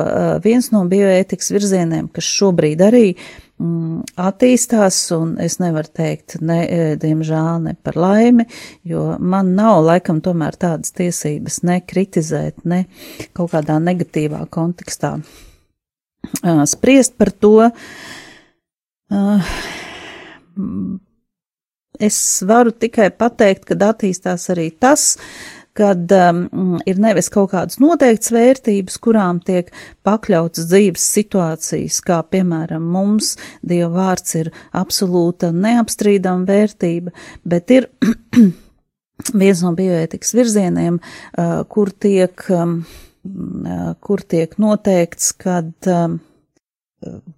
viens 0.43 0.69
no 0.73 0.83
bioētikas 0.91 1.53
virzieniem, 1.55 2.09
kas 2.11 2.27
šobrīd 2.27 2.83
arī 2.83 3.05
mm, 3.13 4.17
attīstās, 4.19 4.99
un 5.15 5.37
es 5.43 5.59
nevaru 5.63 5.91
teikt, 5.95 6.37
ne, 6.43 6.59
diemžēl, 6.99 7.63
ne 7.69 7.77
par 7.79 7.99
laimi, 7.99 8.47
jo 8.87 9.13
man 9.19 9.53
nav 9.55 9.83
laikam 9.87 10.19
tomēr 10.23 10.59
tādas 10.59 10.91
tiesības 10.95 11.61
ne 11.67 11.79
kritizēt, 11.79 12.65
ne 12.67 12.85
kaut 13.31 13.55
kādā 13.55 13.79
negatīvā 13.83 14.43
kontekstā 14.51 15.15
spriest 16.65 17.17
par 17.19 17.31
to. 17.31 17.69
Uh, 19.11 19.53
es 21.99 22.17
varu 22.47 22.71
tikai 22.71 23.09
pateikt, 23.17 23.67
ka 23.69 23.77
attīstās 23.89 24.49
arī 24.53 24.69
tas, 24.79 25.13
kad 25.73 26.11
um, 26.13 26.75
ir 26.85 26.99
nevis 27.01 27.31
kaut 27.33 27.51
kādas 27.53 27.79
noteiktas 27.81 28.29
vērtības, 28.33 28.97
kurām 29.01 29.39
tiek 29.45 29.71
pakļautas 30.05 30.67
dzīves 30.69 31.05
situācijas, 31.15 31.97
kā 32.05 32.19
piemēram 32.29 32.85
mums 32.93 33.33
Dieva 33.65 33.89
vārds 33.95 34.35
ir 34.37 34.51
absolūta 34.77 35.49
neapstrīdama 35.53 36.45
vērtība, 36.49 37.13
bet 37.45 37.73
ir 37.73 37.89
viens 39.41 39.63
no 39.65 39.73
bioētikas 39.77 40.35
virzieniem, 40.37 40.99
uh, 41.01 41.63
kur 41.69 41.89
tiek, 41.89 42.45
um, 42.53 42.83
uh, 43.25 43.89
kur 44.03 44.21
tiek 44.29 44.53
noteikts, 44.61 45.33
kad 45.41 45.89
um, 45.89 46.19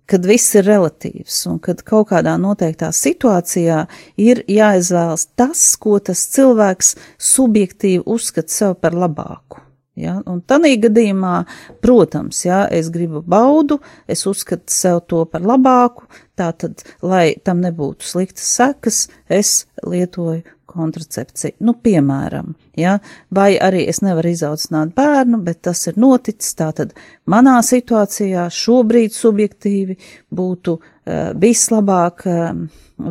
kad 0.10 0.26
viss 0.28 0.56
ir 0.56 0.68
relatīvs 0.68 1.42
un 1.52 1.60
kad 1.64 1.84
kaut 1.88 2.10
kādā 2.14 2.36
noteiktā 2.42 2.92
situācijā 2.96 3.84
ir 4.22 4.44
jāizvēlas 4.52 5.28
tas, 5.36 5.68
ko 5.82 6.00
tas 6.00 6.26
cilvēks 6.36 6.96
subjektīvi 7.34 8.04
uzskata 8.06 8.60
sev 8.60 8.80
par 8.82 8.98
labāku. 8.98 9.65
Ja? 10.00 10.18
Un 10.28 10.42
tādā 10.48 10.74
gadījumā, 10.86 11.36
protams, 11.84 12.44
ja 12.46 12.66
es 12.72 12.92
gribu 12.94 13.24
baudu, 13.26 13.80
es 14.08 14.26
uzskatu 14.28 14.74
sev 14.74 15.02
to 15.10 15.24
par 15.32 15.46
labāku, 15.46 16.10
tātad, 16.36 16.84
lai 17.02 17.36
tam 17.44 17.64
nebūtu 17.64 18.08
sliktas 18.08 18.52
sekas, 18.58 19.06
es 19.32 19.64
lietoju 19.86 20.44
kontracepciju. 20.76 21.56
Nu, 21.64 21.76
piemēram, 21.80 22.54
ja, 22.76 22.98
vai 23.32 23.56
arī 23.62 23.86
es 23.88 24.02
nevaru 24.04 24.34
izaudzināt 24.36 24.92
bērnu, 24.98 25.40
bet 25.46 25.62
tas 25.70 25.86
ir 25.88 26.00
noticis, 26.02 26.56
tātad 26.60 26.92
manā 27.32 27.56
situācijā 27.64 28.50
šobrīd 28.52 29.16
subjektīvi 29.16 29.96
būtu 30.36 30.76
uh, 30.76 31.32
vislabāk 31.40 32.26
uh, 32.28 32.50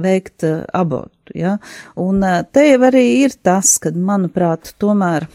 veikt 0.05 0.45
uh, 0.45 0.65
abortu, 0.77 1.39
ja, 1.41 1.57
un 2.01 2.21
uh, 2.21 2.43
te 2.45 2.69
jau 2.69 2.83
arī 2.91 3.07
ir 3.23 3.39
tas, 3.41 3.79
kad, 3.81 3.97
manuprāt, 3.97 4.75
tomēr 4.81 5.31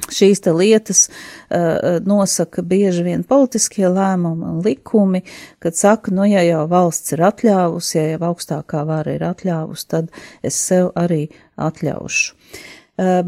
Šīs 0.00 0.40
lietas 0.48 1.06
uh, 1.08 2.00
nosaka 2.08 2.62
bieži 2.64 3.04
vien 3.06 3.22
politiskie 3.28 3.86
lēmumi 3.86 4.46
un 4.48 4.60
likumi, 4.64 5.20
kad 5.62 5.76
saka, 5.78 6.14
nu, 6.16 6.24
ja 6.26 6.42
jau 6.46 6.64
valsts 6.70 7.12
ir 7.12 7.22
atļāvusi, 7.28 7.98
ja 7.98 8.06
jau 8.14 8.22
augstākā 8.32 8.86
vara 8.88 9.14
ir 9.14 9.24
atļāvusi, 9.28 9.88
tad 9.92 10.08
es 10.42 10.56
sev 10.58 10.90
arī 10.98 11.26
atļaušu. 11.60 12.32
Uh, 13.02 13.20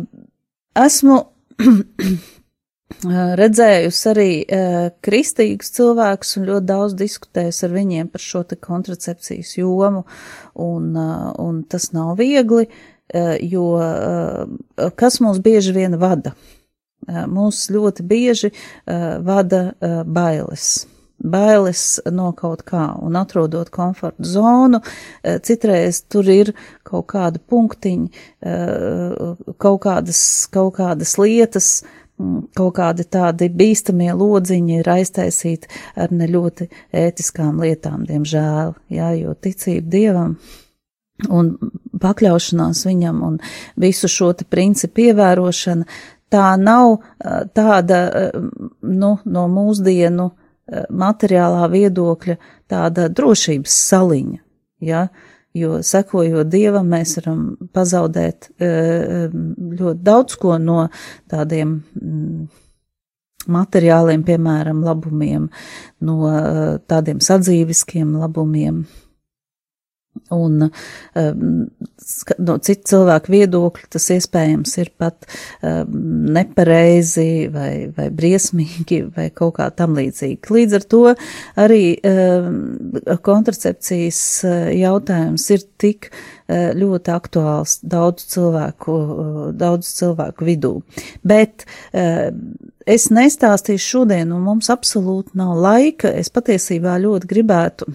esmu 0.80 1.20
redzējusi 3.42 4.08
arī 4.14 4.30
uh, 4.42 4.88
kristīgus 5.04 5.70
cilvēkus 5.76 6.34
un 6.40 6.48
ļoti 6.48 6.68
daudz 6.72 6.96
diskutējusi 6.98 7.68
ar 7.68 7.76
viņiem 7.76 8.10
par 8.10 8.24
šo 8.24 8.42
te 8.48 8.56
kontracepcijas 8.56 9.52
jomu, 9.60 10.06
un, 10.64 10.90
uh, 10.96 11.30
un 11.44 11.62
tas 11.68 11.92
nav 11.92 12.16
viegli, 12.24 12.66
uh, 12.66 12.93
jo 13.44 13.66
kas 14.96 15.20
mūs 15.20 15.42
bieži 15.44 15.74
vien 15.76 15.98
vada? 16.00 16.34
mūs 17.04 17.68
ļoti 17.68 18.04
bieži 18.08 18.50
vada 18.86 19.74
bailes. 20.06 20.86
Bailes 21.24 22.00
no 22.10 22.32
kaut 22.36 22.64
kā, 22.66 22.88
un 23.00 23.16
atrodot 23.16 23.70
komforta 23.72 24.24
zonu, 24.26 24.80
citreiz 25.46 26.02
tur 26.10 26.28
ir 26.28 26.50
kaut 26.84 27.06
kāda 27.12 27.38
punktiņa, 27.38 28.08
kaut 29.62 29.78
kādas, 29.84 30.22
kaut 30.52 30.74
kādas 30.80 31.14
lietas, 31.20 31.68
kaut 32.54 32.74
kādi 32.76 33.06
tādi 33.06 33.48
bīstamie 33.50 34.12
lodziņi 34.14 34.80
ir 34.82 34.90
aiztaisīti 34.90 35.70
ar 35.96 36.12
ne 36.14 36.28
ļoti 36.30 36.68
ētiskām 36.94 37.62
lietām, 37.62 38.04
diemžēl, 38.10 38.74
jā, 38.92 39.14
jo 39.22 39.34
ticība 39.34 39.90
Dievam 39.96 40.36
un 41.28 41.54
pakļaušanās 42.02 42.84
viņam 42.88 43.22
un 43.26 43.36
visu 43.80 44.10
šo 44.10 44.32
te 44.38 44.46
principu 44.50 45.08
ievērošana 45.08 45.86
tā 46.34 46.48
nav 46.58 46.96
tāda, 47.54 48.00
nu, 48.82 49.12
no 49.24 49.44
mūsdienu 49.52 50.30
materiālā 50.90 51.68
viedokļa 51.70 52.36
tāda 52.72 53.06
drošības 53.12 53.76
saliņa, 53.90 54.40
ja, 54.88 55.06
jo 55.54 55.78
sekojot 55.84 56.48
Dievam, 56.50 56.88
mēs 56.90 57.18
varam 57.20 57.44
pazaudēt 57.76 58.48
ļoti 58.58 60.00
daudz 60.02 60.38
ko 60.40 60.58
no 60.58 60.88
tādiem 61.30 61.76
materiāliem, 63.44 64.24
piemēram, 64.24 64.80
labumiem, 64.86 65.50
no 66.00 66.18
tādiem 66.88 67.20
sadzīviskiem 67.22 68.16
labumiem. 68.22 68.84
Un 70.32 70.62
um, 70.64 71.48
no 72.40 72.56
citu 72.64 72.88
cilvēku 72.94 73.32
viedokļu 73.34 73.88
tas 73.92 74.06
iespējams 74.14 74.72
ir 74.80 74.90
pat 75.00 75.26
um, 75.60 75.98
nepareizi 76.34 77.50
vai, 77.52 77.90
vai 77.96 78.08
briesmīgi 78.14 79.02
vai 79.16 79.28
kaut 79.36 79.58
kā 79.58 79.68
tam 79.76 79.98
līdzīgi. 79.98 80.40
Līdz 80.56 80.78
ar 80.78 80.86
to 80.94 81.02
arī 81.60 81.82
um, 82.00 82.56
kontracepcijas 83.26 84.22
jautājums 84.74 85.48
ir 85.52 85.66
tik 85.80 86.08
uh, 86.10 86.72
ļoti 86.76 87.14
aktuāls 87.14 87.78
daudz 87.82 88.24
cilvēku, 88.32 88.96
uh, 88.96 89.44
daudz 89.56 89.92
cilvēku 89.98 90.48
vidū. 90.48 90.74
Bet 91.26 91.66
uh, 91.66 92.32
es 92.86 93.10
nestāstīšu 93.12 93.98
šodien, 93.98 94.32
un 94.32 94.44
mums 94.48 94.72
absolūti 94.72 95.36
nav 95.38 95.56
laika. 95.60 96.12
Es 96.12 96.32
patiesībā 96.32 96.98
ļoti 97.04 97.30
gribētu 97.30 97.92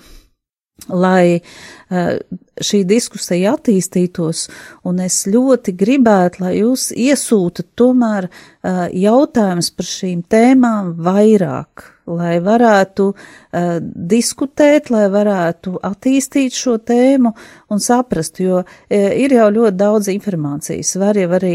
lai 0.87 1.39
uh, 1.39 2.15
šī 2.59 2.81
diskusija 2.87 3.55
attīstītos, 3.57 4.47
un 4.87 5.01
es 5.03 5.21
ļoti 5.29 5.75
gribētu, 5.79 6.43
lai 6.43 6.53
jūs 6.59 6.89
iesūtat 6.95 7.71
tomēr 7.79 8.29
uh, 8.29 8.85
jautājumus 8.93 9.71
par 9.75 9.89
šīm 9.89 10.23
tēmām 10.31 10.93
vairāk, 11.05 11.85
lai 12.09 12.37
varētu 12.45 13.09
uh, 13.11 13.75
diskutēt, 13.83 14.89
lai 14.93 15.07
varētu 15.13 15.75
attīstīt 15.91 16.55
šo 16.57 16.77
tēmu 16.79 17.33
un 17.69 17.83
saprast, 17.83 18.39
jo 18.41 18.63
ir 18.89 19.33
jau 19.35 19.51
ļoti 19.53 19.77
daudz 19.77 20.09
informācijas, 20.11 20.95
var 21.01 21.17
jau 21.19 21.29
arī 21.37 21.53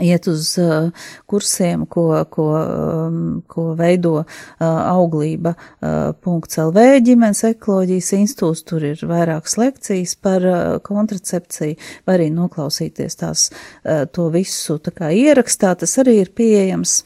iet 0.00 0.26
uz 0.30 0.52
uh, 0.60 0.90
kursiem, 1.26 1.86
ko, 1.86 2.24
ko, 2.30 2.46
um, 2.52 3.20
ko 3.48 3.70
veido 3.78 4.20
uh, 4.20 4.24
auglība 4.60 5.54
uh, 5.56 6.12
.lv 6.20 6.84
ģimenes 7.06 7.42
ekoloģijas 7.48 8.10
institūts, 8.18 8.64
tur 8.68 8.84
ir 8.92 9.00
vairākas 9.08 9.56
lekcijas 9.60 10.16
par 10.20 10.44
kontracepciju, 10.86 11.78
var 12.06 12.20
arī 12.20 12.28
noklausīties 12.34 13.16
tās, 13.20 13.48
to 14.12 14.28
visu 14.34 14.78
tā 14.84 14.92
kā 14.94 15.10
ierakstā, 15.16 15.72
tas 15.80 15.96
arī 16.02 16.20
ir 16.20 16.34
pieejams. 16.36 17.00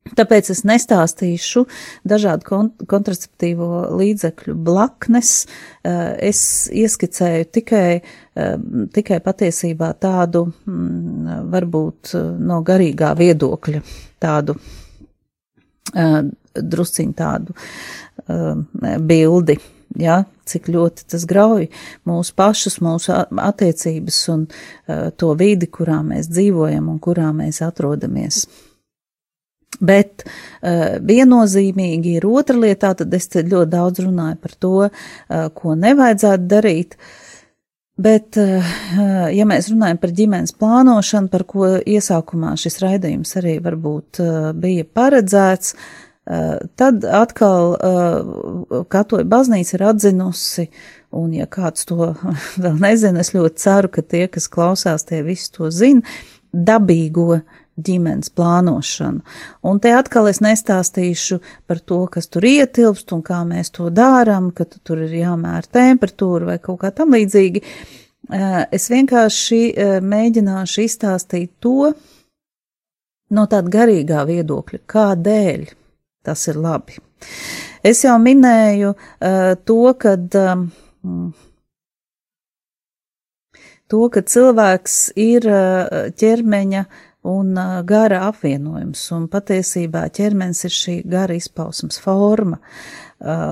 Tāpēc 0.00 0.48
es 0.54 0.62
nestāstīšu 0.64 1.66
dažādu 2.08 2.46
kont 2.48 2.84
kontraceptīvo 2.88 3.68
līdzekļu 4.00 4.54
blaknes, 4.64 5.46
eh, 5.84 6.16
es 6.30 6.70
ieskicēju 6.72 7.48
tikai, 7.52 8.00
eh, 8.00 8.54
tikai 8.96 9.20
patiesībā 9.20 9.92
tādu, 10.00 10.46
mm, 10.66 11.50
varbūt 11.52 12.14
eh, 12.14 12.30
no 12.38 12.62
garīgā 12.62 13.14
viedokļa, 13.16 13.82
tādu 14.20 14.58
drusciņu 15.90 17.14
tādu 17.18 17.54
bildi, 19.10 19.56
ja, 19.98 20.24
cik 20.46 20.68
ļoti 20.70 21.06
tas 21.10 21.24
grauj 21.26 21.66
mūsu 22.06 22.34
pašus, 22.38 22.78
mūsu 22.78 23.10
attiecības 23.34 24.18
un 24.30 24.46
to 25.16 25.34
vidi, 25.34 25.66
kurā 25.66 25.98
mēs 26.06 26.30
dzīvojam 26.30 26.92
un 26.92 27.00
kurā 27.02 27.32
mēs 27.34 27.58
atrodamies. 27.66 28.46
Bet 29.78 30.24
uh, 30.26 30.98
viennozīmīgi 31.06 32.16
ir 32.18 32.26
otra 32.28 32.58
lieta, 32.58 32.92
tad 32.98 33.14
es 33.14 33.30
ļoti 33.30 33.70
daudz 33.70 34.02
runāju 34.02 34.38
par 34.42 34.54
to, 34.58 34.76
uh, 34.90 35.46
ko 35.54 35.76
nevajadzētu 35.78 36.48
darīt. 36.50 36.96
Bet, 38.00 38.36
uh, 38.40 38.74
ja 39.30 39.46
mēs 39.48 39.70
runājam 39.70 40.00
par 40.02 40.12
ģimenes 40.16 40.56
plānošanu, 40.58 41.30
par 41.32 41.46
ko 41.48 41.74
iesākumā 41.78 42.56
šis 42.60 42.80
raidījums 42.82 43.36
arī 43.40 43.58
varbūt 43.62 44.22
bija 44.60 44.86
paredzēts, 44.88 45.74
tad 46.78 47.04
atkal 47.04 47.72
Katoļa 48.92 49.26
baznīca 49.26 49.74
ir 49.74 49.84
atzinusi, 49.88 50.66
un 51.16 51.32
ja 51.34 51.48
kāds 51.50 51.88
to 51.88 52.12
vēl 52.64 52.76
nezina, 52.80 53.24
es 53.24 53.32
ļoti 53.34 53.64
ceru, 53.64 53.90
ka 53.92 54.04
tie, 54.04 54.26
kas 54.32 54.46
klausās, 54.52 55.08
tie 55.08 55.24
visi 55.26 55.50
to 55.56 55.72
zina, 55.74 56.04
dabīgo 56.54 57.26
uh, 57.40 57.59
ģimenes 57.86 58.32
plānošanu. 58.36 59.24
Un 59.66 59.80
te 59.82 59.92
atkal 59.96 60.28
es 60.30 60.42
nestāstīšu 60.44 61.40
par 61.70 61.80
to, 61.80 62.04
kas 62.12 62.30
tur 62.32 62.46
ietilpst 62.48 63.12
un 63.16 63.24
kā 63.26 63.42
mēs 63.48 63.72
to 63.76 63.90
dārām, 63.94 64.50
ka 64.54 64.68
tur 64.70 65.02
ir 65.06 65.16
jāmēra 65.22 65.66
temperatūra 65.80 66.52
vai 66.52 66.58
kaut 66.62 66.82
kā 66.84 66.92
tam 66.94 67.16
līdzīgi. 67.16 67.64
Eh, 68.30 68.62
es 68.70 68.88
vienkārši 68.92 69.60
eh, 69.70 69.98
mēģināšu 70.04 70.86
izstāstīt 70.86 71.56
to 71.60 71.92
no 73.30 73.46
tāda 73.50 73.70
garīgā 73.72 74.24
viedokļa, 74.28 74.82
kādēļ 74.90 75.68
tas 76.26 76.46
ir 76.50 76.58
labi. 76.60 76.98
Es 77.86 78.02
jau 78.04 78.16
minēju 78.20 78.90
uh, 78.92 79.54
to, 79.64 79.78
kad 80.00 80.34
um, 80.36 80.66
to, 83.90 84.02
ka 84.12 84.22
cilvēks 84.22 84.96
ir 85.20 85.46
ķermeņa 86.20 86.84
un 87.22 87.52
gara 87.84 88.24
apvienojums, 88.30 89.02
un 89.12 89.26
patiesībā 89.28 90.06
ķermenis 90.16 90.64
ir 90.64 90.72
šī 90.72 90.94
gara 91.10 91.36
izpausmas 91.36 92.00
forma, 92.00 92.56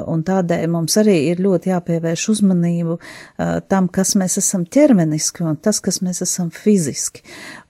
un 0.08 0.22
tādēļ 0.24 0.64
mums 0.72 0.96
arī 1.02 1.16
ir 1.28 1.42
ļoti 1.44 1.68
jāpievērš 1.68 2.22
uzmanību 2.32 2.96
tam, 3.68 3.90
kas 3.92 4.14
mēs 4.16 4.38
esam 4.40 4.64
ķermeniski 4.64 5.44
un 5.44 5.58
tas, 5.60 5.82
kas 5.84 6.00
mēs 6.00 6.22
esam 6.24 6.48
fiziski. 6.54 7.20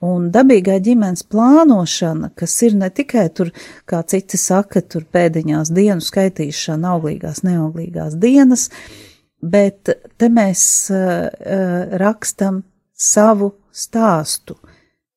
Un 0.07 0.29
dabīgā 0.31 0.77
ģimenes 0.85 1.25
plānošana, 1.27 2.31
kas 2.39 2.55
ir 2.63 2.79
ne 2.79 2.87
tikai 2.95 3.27
tur, 3.35 3.51
kā 3.83 3.99
citi 4.07 4.39
saka, 4.39 4.79
tur 4.79 5.03
pēdiņās 5.03 5.73
dienu 5.75 5.99
skaitīšana, 6.05 6.95
auglīgās, 6.95 7.43
neauglīgās 7.43 8.15
dienas, 8.23 8.69
bet 9.43 9.91
te 10.15 10.31
mēs 10.31 10.63
rakstam 11.99 12.63
savu 12.95 13.57
stāstu 13.75 14.55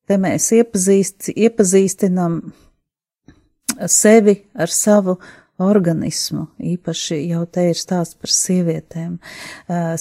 Te 0.09 0.19
mēs 0.19 0.49
iepazīst, 0.57 1.31
iepazīstinam 1.37 2.41
sevi 3.87 4.35
ar 4.59 4.71
savu 4.73 5.17
organismu, 5.63 6.47
īpaši 6.59 7.19
jau 7.31 7.45
te 7.47 7.69
ir 7.71 7.79
stāsts 7.79 8.17
par 8.19 8.33
sievietēm. 8.33 9.17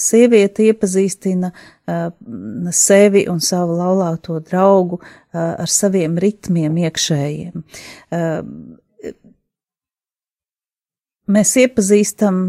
Sieviete 0.00 0.66
iepazīstina 0.70 1.52
sevi 2.74 3.26
un 3.30 3.40
savu 3.44 3.76
laulāto 3.78 4.40
draugu 4.42 4.98
ar 5.32 5.70
saviem 5.70 6.16
ritmiem 6.22 6.80
iekšējiem. 6.86 7.62
Mēs 11.32 11.52
iepazīstam 11.62 12.40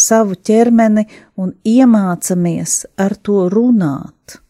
savu 0.00 0.38
ķermeni 0.40 1.04
un 1.36 1.52
iemācamies 1.68 2.80
ar 2.96 3.18
to 3.20 3.44
runāt. 3.52 4.40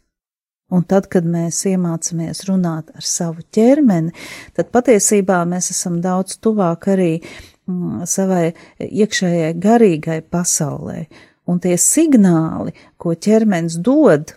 Un 0.72 0.85
tad, 0.88 1.11
kad 1.12 1.27
mēs 1.29 1.61
iemācāmies 1.68 2.46
runāt 2.48 2.88
ar 2.96 3.05
savu 3.05 3.44
ķermeni, 3.53 4.14
tad 4.57 4.70
patiesībā 4.72 5.42
mēs 5.48 5.68
esam 5.74 6.00
daudz 6.05 6.38
tuvāk 6.40 6.88
arī 6.94 7.11
mm, 7.20 8.07
savai 8.09 8.55
iekšējai 8.81 9.53
garīgai 9.61 10.22
pasaulē. 10.24 11.05
Un 11.44 11.61
tie 11.61 11.77
signāli, 11.77 12.72
ko 12.96 13.12
ķermenis 13.12 13.77
dod, 13.85 14.33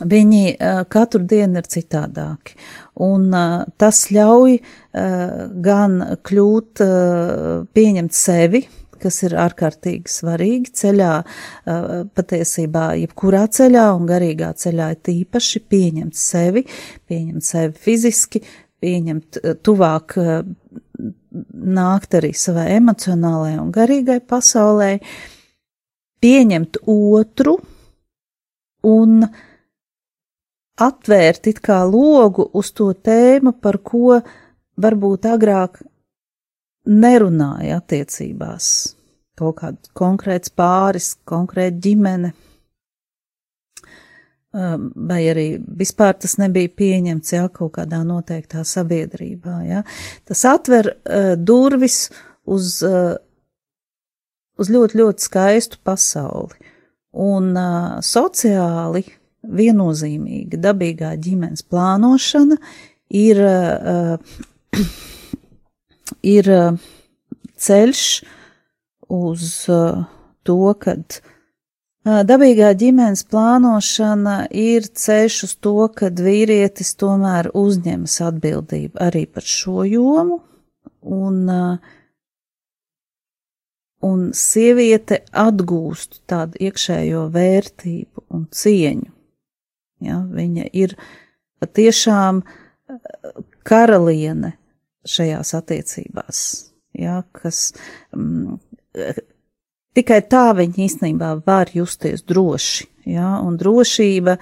viņi 0.00 0.42
uh, 0.54 0.82
katru 0.88 1.20
dienu 1.28 1.60
ir 1.60 1.68
citādāki. 1.68 2.56
Un 3.04 3.28
uh, 3.28 3.68
tas 3.76 4.06
ļauj 4.14 4.56
uh, 4.56 4.64
gan 5.64 6.00
kļūt, 6.24 6.84
pieņemt 7.76 8.16
sevi, 8.16 8.64
kas 9.02 9.22
ir 9.26 9.36
ārkārtīgi 9.38 10.12
svarīgi 10.12 10.72
ceļā, 10.80 11.12
patiesībā 12.18 12.86
jebkurā 13.02 13.46
ceļā 13.58 13.88
un 13.96 14.06
garīgā 14.08 14.52
ceļā 14.58 14.92
ir 14.94 15.02
tīpaši 15.08 15.64
pieņemt 15.72 16.18
sevi, 16.18 16.64
pieņemt 17.08 17.48
sevi 17.48 17.84
fiziski, 17.88 18.42
pieņemt 18.82 19.40
tuvāk 19.66 20.16
nākt 21.78 22.16
arī 22.18 22.32
savai 22.36 22.70
emocionālajai 22.76 23.58
un 23.60 23.74
garīgai 23.74 24.20
pasaulē, 24.24 24.92
pieņemt 26.22 26.80
otru 26.88 27.58
un 28.88 29.22
atvērt 30.78 31.50
it 31.50 31.60
kā 31.64 31.82
logu 31.90 32.48
uz 32.58 32.72
to 32.72 32.92
tēmu, 32.94 33.54
par 33.62 33.80
ko 33.82 34.20
varbūt 34.78 35.26
agrāk 35.26 35.80
nerunāja 36.88 37.80
attiecībās. 37.82 38.97
Kaut 39.38 39.60
kāds 39.60 39.90
konkrēts 39.96 40.50
pāris, 40.50 41.12
konkrēta 41.28 41.78
ģimene. 41.84 42.32
Um, 44.58 44.88
vai 44.96 45.20
arī 45.28 45.46
vispār 45.60 46.16
tas 46.16 46.38
nebija 46.40 46.70
pieņemts, 46.72 47.34
jā, 47.36 47.44
kaut 47.52 47.74
kādā 47.76 48.00
noteiktā 48.06 48.64
sabiedrībā, 48.66 49.58
jā. 49.68 49.82
Tas 50.26 50.42
atver 50.48 50.88
uh, 50.96 51.34
durvis 51.36 52.06
uz, 52.48 52.78
uh, 52.86 53.12
uz 54.58 54.72
ļoti, 54.72 54.98
ļoti 55.02 55.26
skaistu 55.28 55.78
pasauli. 55.84 56.72
Un 57.12 57.52
uh, 57.60 57.98
sociāli 58.04 59.04
viennozīmīga 59.44 60.58
dabīgā 60.64 61.12
ģimenes 61.20 61.62
plānošana 61.68 62.56
ir 63.14 63.42
uh, 63.44 64.16
ir 66.36 66.50
uh, 66.56 66.88
ceļš 67.58 68.04
uz 69.08 69.50
uh, 69.72 70.04
to, 70.46 70.60
kad 70.80 71.20
uh, 71.20 71.28
dabīgā 72.28 72.72
ģimenes 72.78 73.24
plānošana 73.28 74.40
ir 74.54 74.88
ceļš 74.88 75.38
uz 75.48 75.54
to, 75.64 75.76
kad 75.94 76.20
vīrietis 76.22 76.94
tomēr 77.00 77.50
uzņemas 77.56 78.20
atbildību 78.28 79.00
arī 79.08 79.26
par 79.26 79.46
šo 79.46 79.84
jomu, 79.88 80.40
un, 81.08 81.48
un 84.04 84.24
sieviete 84.36 85.22
atgūst 85.32 86.22
tādu 86.30 86.60
iekšējo 86.68 87.28
vērtību 87.34 88.26
un 88.34 88.46
cieņu. 88.52 89.12
Ja, 90.04 90.20
viņa 90.22 90.68
ir 90.78 90.94
patiešām 91.58 92.44
karaliene 93.66 94.54
šajās 95.08 95.54
attiecībās, 95.58 96.40
ja, 96.94 97.22
kas 97.34 97.72
mm, 98.14 98.58
tikai 99.98 100.22
tā 100.30 100.46
viņa 100.58 100.84
īstenībā 100.86 101.34
var 101.46 101.74
justies 101.74 102.24
droši, 102.28 102.88
ja, 103.14 103.36
un 103.44 103.58
drošība 103.60 104.38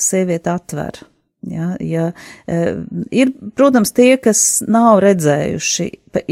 sieviete 0.00 0.52
atver. 0.54 1.02
Ja, 1.46 1.76
ja, 1.80 2.08
ir, 3.14 3.28
protams, 3.54 3.92
tie, 3.94 4.16
kas 4.18 4.40
nav 4.66 4.98
redzējuši 5.04 5.84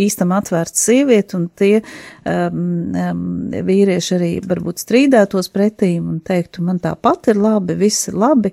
īstam 0.02 0.32
atvērtu 0.34 0.80
sievieti, 0.80 1.36
un 1.38 1.44
tie 1.54 1.76
um, 1.78 2.64
um, 2.98 3.20
vīrieši 3.68 4.16
arī 4.16 4.30
varbūt 4.42 4.82
strīdētos 4.82 5.52
pretīm 5.54 6.08
un 6.10 6.18
teiktu, 6.24 6.64
man 6.66 6.80
tāpat 6.82 7.30
ir 7.30 7.38
labi, 7.38 7.76
viss 7.78 8.08
ir 8.10 8.18
labi, 8.18 8.50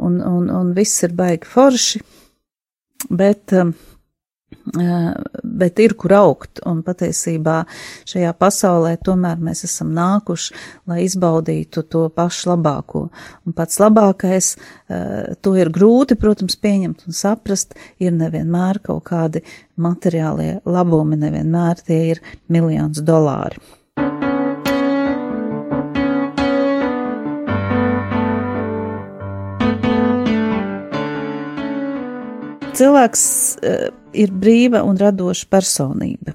un, 0.00 0.16
un, 0.24 0.48
un 0.48 0.72
viss 0.78 1.04
ir 1.04 1.12
baigi 1.18 1.50
forši, 1.50 2.00
bet 3.10 3.58
um, 3.58 3.74
bet 5.42 5.80
ir 5.82 5.94
kur 5.98 6.12
augt, 6.16 6.60
un 6.68 6.80
patiesībā 6.86 7.62
šajā 8.08 8.32
pasaulē 8.38 8.94
tomēr 9.04 9.40
mēs 9.42 9.64
esam 9.68 9.92
nākuši, 9.96 10.54
lai 10.88 11.02
izbaudītu 11.04 11.84
to 11.92 12.06
pašu 12.14 12.52
labāko. 12.52 13.06
Un 13.46 13.56
pats 13.56 13.80
labākais, 13.82 14.54
to 15.44 15.54
ir 15.58 15.72
grūti, 15.74 16.18
protams, 16.20 16.58
pieņemt 16.60 17.08
un 17.08 17.16
saprast, 17.16 17.76
ir 18.02 18.14
nevienmēr 18.16 18.82
kaut 18.84 19.04
kādi 19.10 19.44
materiālie 19.78 20.58
labumi, 20.68 21.20
nevienmēr 21.20 21.84
tie 21.84 22.00
ir 22.14 22.22
miljons 22.48 23.04
dolāri. 23.04 23.60
Cilvēks 32.78 33.24
uh, 33.58 33.88
ir 34.16 34.32
brīva 34.34 34.84
un 34.86 34.98
radoša 35.00 35.48
personība. 35.50 36.34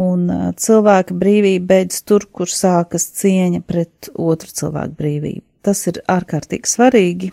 Un 0.00 0.26
uh, 0.32 0.50
cilvēka 0.58 1.14
brīvība 1.14 1.70
beidz 1.70 2.02
tur, 2.08 2.26
kur 2.34 2.50
sākas 2.50 3.06
cieņa 3.20 3.62
pret 3.66 4.10
otru 4.14 4.50
cilvēku 4.50 4.98
brīvību. 5.00 5.44
Tas 5.64 5.86
ir 5.88 6.02
ārkārtīgi 6.10 6.68
svarīgi. 6.68 7.32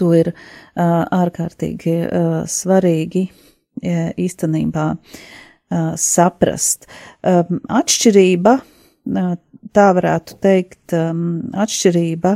To 0.00 0.10
ir 0.16 0.32
uh, 0.32 1.04
ārkārtīgi 1.14 1.94
uh, 2.04 2.40
svarīgi 2.50 3.28
uh, 3.28 4.10
īstenībā 4.18 4.88
uh, 4.98 5.92
saprast. 5.94 6.88
Um, 7.22 7.62
atšķirība, 7.78 8.56
uh, 8.58 9.32
tā 9.78 9.88
varētu 9.96 10.38
teikt, 10.42 10.96
um, 10.98 11.22
atšķirība 11.54 12.34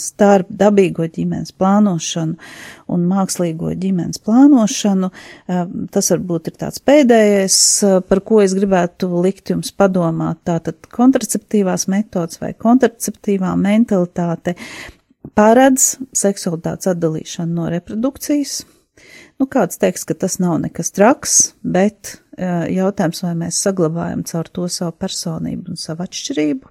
starp 0.00 0.50
dabīgo 0.50 1.06
ģimenes 1.10 1.54
plānošanu 1.58 2.36
un 2.94 3.06
mākslīgo 3.10 3.72
ģimenes 3.80 4.20
plānošanu. 4.24 5.10
Tas 5.94 6.10
varbūt 6.14 6.50
ir 6.50 6.58
tāds 6.60 6.82
pēdējais, 6.84 7.58
par 8.08 8.22
ko 8.26 8.42
es 8.44 8.56
gribētu 8.56 9.10
likt 9.24 9.54
jums 9.54 9.72
padomāt. 9.76 10.42
Tātad 10.48 10.90
kontraceptīvās 10.94 11.88
metodas 11.92 12.40
vai 12.42 12.52
kontraceptīvā 12.58 13.54
mentalitāte 13.60 14.56
paredz 15.34 15.94
seksualitātes 16.14 16.92
atdalīšanu 16.92 17.58
no 17.58 17.70
reprodukcijas. 17.72 18.62
Nu, 19.40 19.48
kāds 19.50 19.80
teiks, 19.82 20.04
ka 20.06 20.14
tas 20.14 20.38
nav 20.38 20.60
nekas 20.62 20.92
traks, 20.94 21.38
bet 21.66 22.18
jautājums, 22.38 23.22
vai 23.24 23.32
mēs 23.44 23.58
saglabājam 23.64 24.22
caur 24.26 24.50
to 24.54 24.68
savu 24.70 24.94
personību 25.02 25.74
un 25.74 25.80
savu 25.80 26.04
atšķirību 26.06 26.70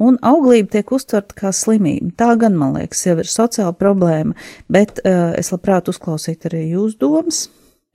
un 0.00 0.18
auglība 0.26 0.76
tiek 0.76 0.92
uztverta 0.96 1.36
kā 1.36 1.52
slimība. 1.54 2.12
Tā 2.18 2.34
gan, 2.40 2.56
man 2.58 2.74
liekas, 2.78 3.04
jau 3.06 3.18
ir 3.20 3.30
sociāla 3.30 3.76
problēma, 3.76 4.36
bet 4.72 5.02
uh, 5.04 5.30
es 5.38 5.52
labprāt 5.54 5.90
uzklausītu 5.92 6.50
arī 6.50 6.66
jūsu 6.74 7.00
domas. 7.00 7.46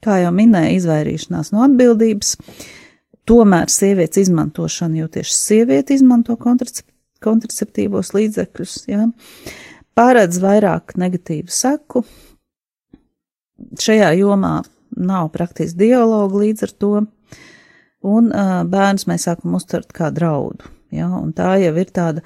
Kā 0.05 0.19
jau 0.21 0.33
minēju, 0.35 0.75
izvairīšanās 0.79 1.49
no 1.55 1.63
atbildības, 1.65 2.35
tomēr 3.25 3.71
sievietes 3.73 4.27
izmantošana, 4.27 4.99
jo 5.01 5.07
tieši 5.15 5.33
sieviete 5.33 5.95
izmanto 5.97 6.37
kontracep 6.37 6.91
kontraceptīvos 7.25 8.11
līdzekļus, 8.13 8.75
jā, 8.91 9.07
pārēdz 9.97 10.39
vairāk 10.43 10.95
negatīvu 10.99 11.49
seku. 11.49 12.03
Šajā 13.81 14.11
jomā 14.19 14.59
nav 14.95 15.31
praktiski 15.33 15.87
dialogu 15.87 16.43
līdz 16.43 16.67
ar 16.67 16.73
to, 16.83 16.93
un 18.05 18.29
uh, 18.29 18.61
bērns 18.69 19.07
mēs 19.09 19.25
sākam 19.29 19.57
uztvert 19.57 19.95
kā 19.95 20.11
draudu. 20.13 20.74
Ja, 20.95 21.09
un 21.19 21.33
tā 21.35 21.55
jau 21.61 21.73
ir 21.81 21.89
tāda, 21.95 22.23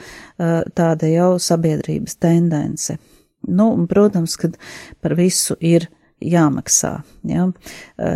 tāda 0.77 1.09
jau 1.09 1.31
sabiedrības 1.41 2.19
tendence. 2.21 2.99
Nu, 3.47 3.71
un, 3.71 3.87
protams, 3.87 4.35
ka 4.39 4.51
par 5.01 5.15
visu 5.17 5.55
ir 5.63 5.87
jāmaksā. 6.19 6.91
Ja? 7.27 7.45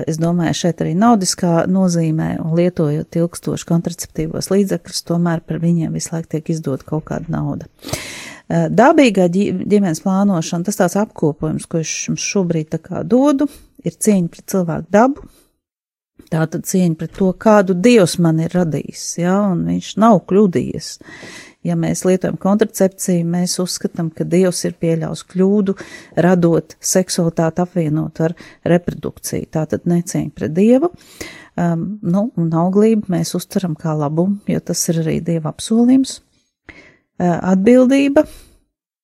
Es 0.08 0.20
domāju, 0.20 0.56
šeit 0.60 0.82
arī 0.84 0.94
naudiskā 1.00 1.64
nozīmē, 1.72 2.36
un 2.44 2.56
lietojot 2.58 3.16
ilgstoši 3.20 3.68
kontraceptīvos 3.70 4.52
līdzekļus, 4.52 5.06
tomēr 5.08 5.44
par 5.48 5.62
viņiem 5.64 5.96
visu 5.96 6.14
laiku 6.16 6.34
tiek 6.36 6.52
izdot 6.54 6.84
kaut 6.88 7.08
kāda 7.12 7.32
nauda. 7.32 7.70
Dabīgā 8.52 9.30
ģimenes 9.32 10.04
plānošana, 10.04 10.68
tas 10.68 10.82
tāds 10.82 10.98
apkopojums, 11.00 11.66
ko 11.70 11.80
es 11.80 11.94
jums 12.10 12.26
šobrīd 12.28 12.74
tā 12.76 12.82
kā 12.84 13.06
dodu, 13.08 13.48
ir 13.88 13.96
cieņa 13.96 14.30
pret 14.34 14.52
cilvēku 14.52 14.92
dabu, 14.94 15.24
Tā 16.34 16.48
tad 16.50 16.66
cieņa 16.66 16.98
pret 16.98 17.12
to, 17.14 17.28
kādu 17.38 17.76
dievs 17.78 18.16
man 18.24 18.40
ir 18.42 18.56
radījis, 18.58 19.02
ja, 19.20 19.36
un 19.52 19.68
viņš 19.68 19.90
nav 20.02 20.24
kļūdījies. 20.32 20.88
Ja 21.64 21.76
mēs 21.80 22.02
lietojam 22.08 22.40
kontracepciju, 22.42 23.28
mēs 23.30 23.54
uzskatām, 23.62 24.10
ka 24.12 24.26
dievs 24.28 24.64
ir 24.66 24.74
pieļaus 24.82 25.22
kļūdu, 25.30 25.76
radot 26.26 26.74
seksualitāti 26.82 27.62
apvienot 27.64 28.24
ar 28.26 28.34
reprodukciju. 28.68 29.52
Tā 29.54 29.68
tad 29.70 29.86
necieņa 29.88 30.34
pret 30.34 30.58
dievu, 30.58 30.90
um, 30.90 31.86
nu, 32.02 32.26
un 32.34 32.50
auglību 32.64 33.14
mēs 33.14 33.36
uztveram 33.38 33.78
kā 33.80 33.94
labumu, 34.02 34.42
jo 34.50 34.66
tas 34.74 34.84
ir 34.90 35.04
arī 35.06 35.20
dieva 35.24 35.54
apsolījums. 35.54 36.18
Uh, 36.74 37.38
atbildība, 37.54 38.26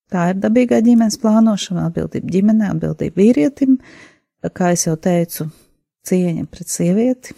tā 0.09 0.31
ir 0.33 0.41
dabīgā 0.41 0.81
ģimenes 0.81 1.21
plānošana, 1.21 1.91
atbildība 1.93 2.39
ģimenē, 2.39 2.73
atbildība 2.73 3.21
vīrietim, 3.21 3.77
kā 4.49 4.73
jau 4.73 4.97
teicu, 4.97 5.51
cieņa 6.09 6.47
pret 6.51 6.71
sievieti 6.71 7.35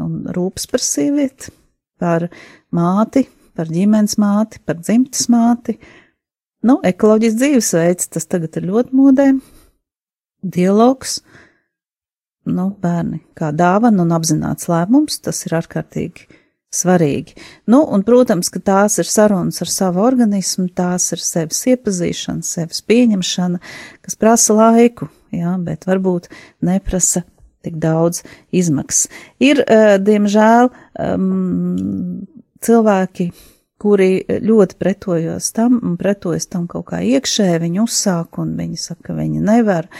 un 0.00 0.24
rūpes 0.34 0.66
par 0.70 0.82
sievieti, 0.82 1.52
par 2.00 2.28
māti, 2.74 3.24
par 3.54 3.70
ģimenes 3.70 4.18
māti, 4.20 4.60
par 4.66 4.80
dzimtas 4.80 5.28
māti. 5.32 5.76
Nu, 6.64 6.78
ekoloģisks 6.86 7.38
dzīvesveids, 7.40 8.10
tas 8.16 8.26
tagad 8.30 8.56
ir 8.58 8.68
ļoti 8.70 8.96
modē. 8.96 9.28
Dialogs, 10.44 11.18
nu, 12.48 12.70
bērni 12.80 13.20
kā 13.36 13.52
dāvana 13.56 14.04
un 14.04 14.14
apzināts 14.16 14.68
lēmums, 14.72 15.20
tas 15.24 15.44
ir 15.46 15.56
ārkārtīgi 15.60 16.26
svarīgi. 16.74 17.36
Nu, 17.70 17.84
un, 17.94 18.02
protams, 18.06 18.50
ka 18.52 18.60
tās 18.64 18.98
ir 18.98 19.08
sarunas 19.08 19.60
ar 19.62 19.70
savu 19.70 20.02
organismu, 20.04 20.66
tās 20.74 21.10
ir 21.14 21.22
sevis 21.22 21.62
iepazīšana, 21.70 22.44
sevis 22.46 22.82
pieņemšana, 22.88 23.60
kas 24.04 24.18
prasa 24.18 24.56
laiku, 24.58 25.08
jā, 25.34 25.54
bet 25.64 25.86
varbūt 25.88 26.30
neprasa 26.66 27.24
tik 27.64 27.80
daudz 27.82 28.22
izmaksas. 28.54 29.08
Ir, 29.42 29.64
uh, 29.64 29.96
diemžēl, 30.02 30.70
um, 31.00 32.22
cilvēki, 32.64 33.30
kuri 33.84 34.24
ļoti 34.24 34.78
pretojas 34.80 35.50
tam 35.52 35.76
un 35.82 35.96
pretojas 36.00 36.46
tam 36.48 36.68
kaut 36.70 36.86
kā 36.92 37.02
iekšē, 37.04 37.50
viņi 37.60 37.82
uzsāk 37.82 38.38
un 38.40 38.54
viņi 38.56 38.78
saka, 38.80 39.10
ka 39.10 39.16
viņi 39.18 39.42
nevar 39.44 39.90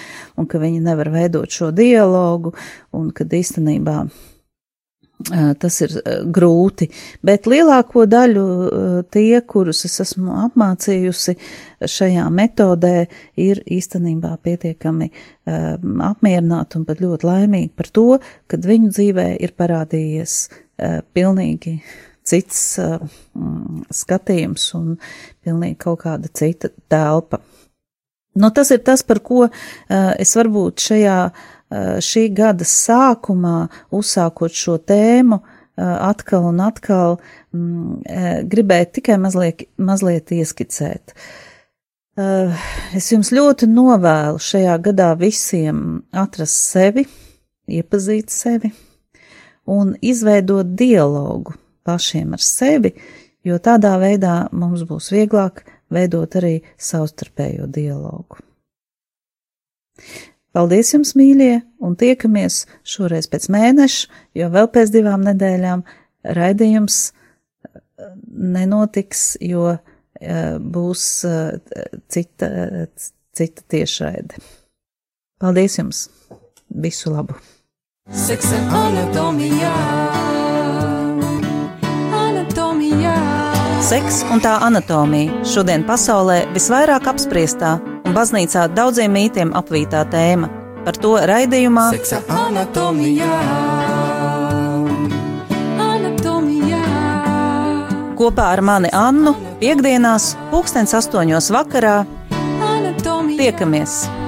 un 0.40 0.48
ka 0.48 0.60
viņi 0.62 0.80
nevar 0.84 1.10
veidot 1.12 1.52
šo 1.52 1.68
dialogu 1.74 2.54
un 2.96 3.10
kad 3.12 3.34
īstenībā 3.34 4.06
tas 5.60 5.80
ir 5.84 5.94
grūti, 6.34 6.88
bet 7.24 7.48
lielāko 7.48 8.04
daļu 8.10 8.46
tie, 9.14 9.40
kurus 9.48 9.84
es 9.88 9.96
esmu 10.04 10.34
apmācījusi 10.44 11.36
šajā 11.88 12.26
metodē, 12.34 13.06
ir 13.40 13.62
īstenībā 13.64 14.34
pietiekami 14.44 15.10
apmierināti 15.48 16.80
un 16.80 16.84
pat 16.88 17.00
ļoti 17.04 17.28
laimīgi 17.28 17.72
par 17.76 17.88
to, 17.96 18.08
kad 18.50 18.68
viņu 18.68 18.92
dzīvē 18.92 19.28
ir 19.44 19.54
parādījies 19.56 20.36
pilnīgi 21.16 21.78
cits 22.24 22.60
skatījums 23.94 24.70
un 24.78 24.94
pilnīgi 25.44 25.80
kaut 25.84 26.02
kāda 26.04 26.30
cita 26.32 26.72
telpa. 26.88 27.40
Nu, 28.34 28.48
tas 28.50 28.72
ir 28.74 28.80
tas, 28.82 29.04
par 29.06 29.20
ko 29.22 29.44
es 29.92 30.32
varbūt 30.34 30.82
šajā 30.82 31.18
šī 32.04 32.28
gada 32.36 32.66
sākumā, 32.68 33.56
uzsākot 33.94 34.54
šo 34.54 34.78
tēmu, 34.78 35.40
atkal 35.76 36.50
un 36.52 36.60
atkal 36.62 37.16
mm, 37.54 38.04
gribēju 38.50 38.90
tikai 38.98 39.18
mazliet, 39.18 39.66
mazliet 39.78 40.30
ieskicēt. 40.34 41.16
Es 42.94 43.10
jums 43.10 43.32
ļoti 43.34 43.66
novēlu 43.66 44.38
šajā 44.38 44.76
gadā 44.84 45.10
visiem 45.18 46.04
atrast 46.14 46.70
sevi, 46.70 47.08
iepazīt 47.66 48.30
sevi 48.30 48.70
un 49.66 49.96
izveidot 50.04 50.76
dialogu 50.78 51.56
pašiem 51.84 52.36
ar 52.36 52.42
sevi, 52.44 52.94
jo 53.44 53.58
tādā 53.58 53.96
veidā 53.98 54.44
mums 54.52 54.86
būs 54.88 55.10
vieglāk 55.12 55.64
veidot 55.92 56.38
arī 56.38 56.60
savstarpējo 56.78 57.66
dialogu. 57.72 58.38
Paldies 60.54 60.92
jums, 60.94 61.16
mīļie, 61.18 61.64
un 61.82 61.96
tiekamies 61.98 62.60
šoreiz 62.86 63.26
pēc 63.30 63.48
mēneša, 63.50 64.18
jo 64.38 64.50
vēl 64.54 64.68
pēc 64.70 64.92
divām 64.94 65.24
nedēļām 65.26 65.82
raidījums 66.36 66.98
eh, 67.10 68.12
nenotiks, 68.54 69.24
jo 69.42 69.72
eh, 69.74 70.54
būs 70.62 71.06
eh, 71.26 71.80
cita, 72.06 72.50
cita 73.34 73.66
tiešraide. 73.74 74.38
Paldies 75.42 75.80
jums! 75.80 76.04
Visu 76.70 77.10
labu! 77.10 77.34
Seksa 78.14 78.60
anatomijā, 78.78 79.72
anatomijā. 82.14 83.16
Seks 83.84 84.22
un 84.30 84.42
tā 84.44 84.54
anatomija 84.64 85.42
šodien 85.48 85.82
pasaulē 85.88 86.44
visvairāk 86.54 87.10
apspriestā 87.10 87.74
un 88.04 88.14
baznīcā 88.16 88.66
daudziem 88.74 89.12
mītiem 89.14 89.54
apvītā 89.56 90.04
tēma. 90.12 90.50
Par 90.84 90.98
to 91.00 91.14
raidījumā 91.30 91.86
Seksa 91.94 92.20
anatomijā, 92.28 93.38
anatomijā. 95.80 96.82
kopā 98.20 98.50
ar 98.56 98.60
mani 98.60 98.92
Annu 98.92 99.32
piekdienās, 99.62 100.34
pulkstens 100.50 100.92
astoņos 101.00 101.48
vakarā 101.54 102.02
Anatomija. 102.68 103.38
tiekamies! 103.40 104.23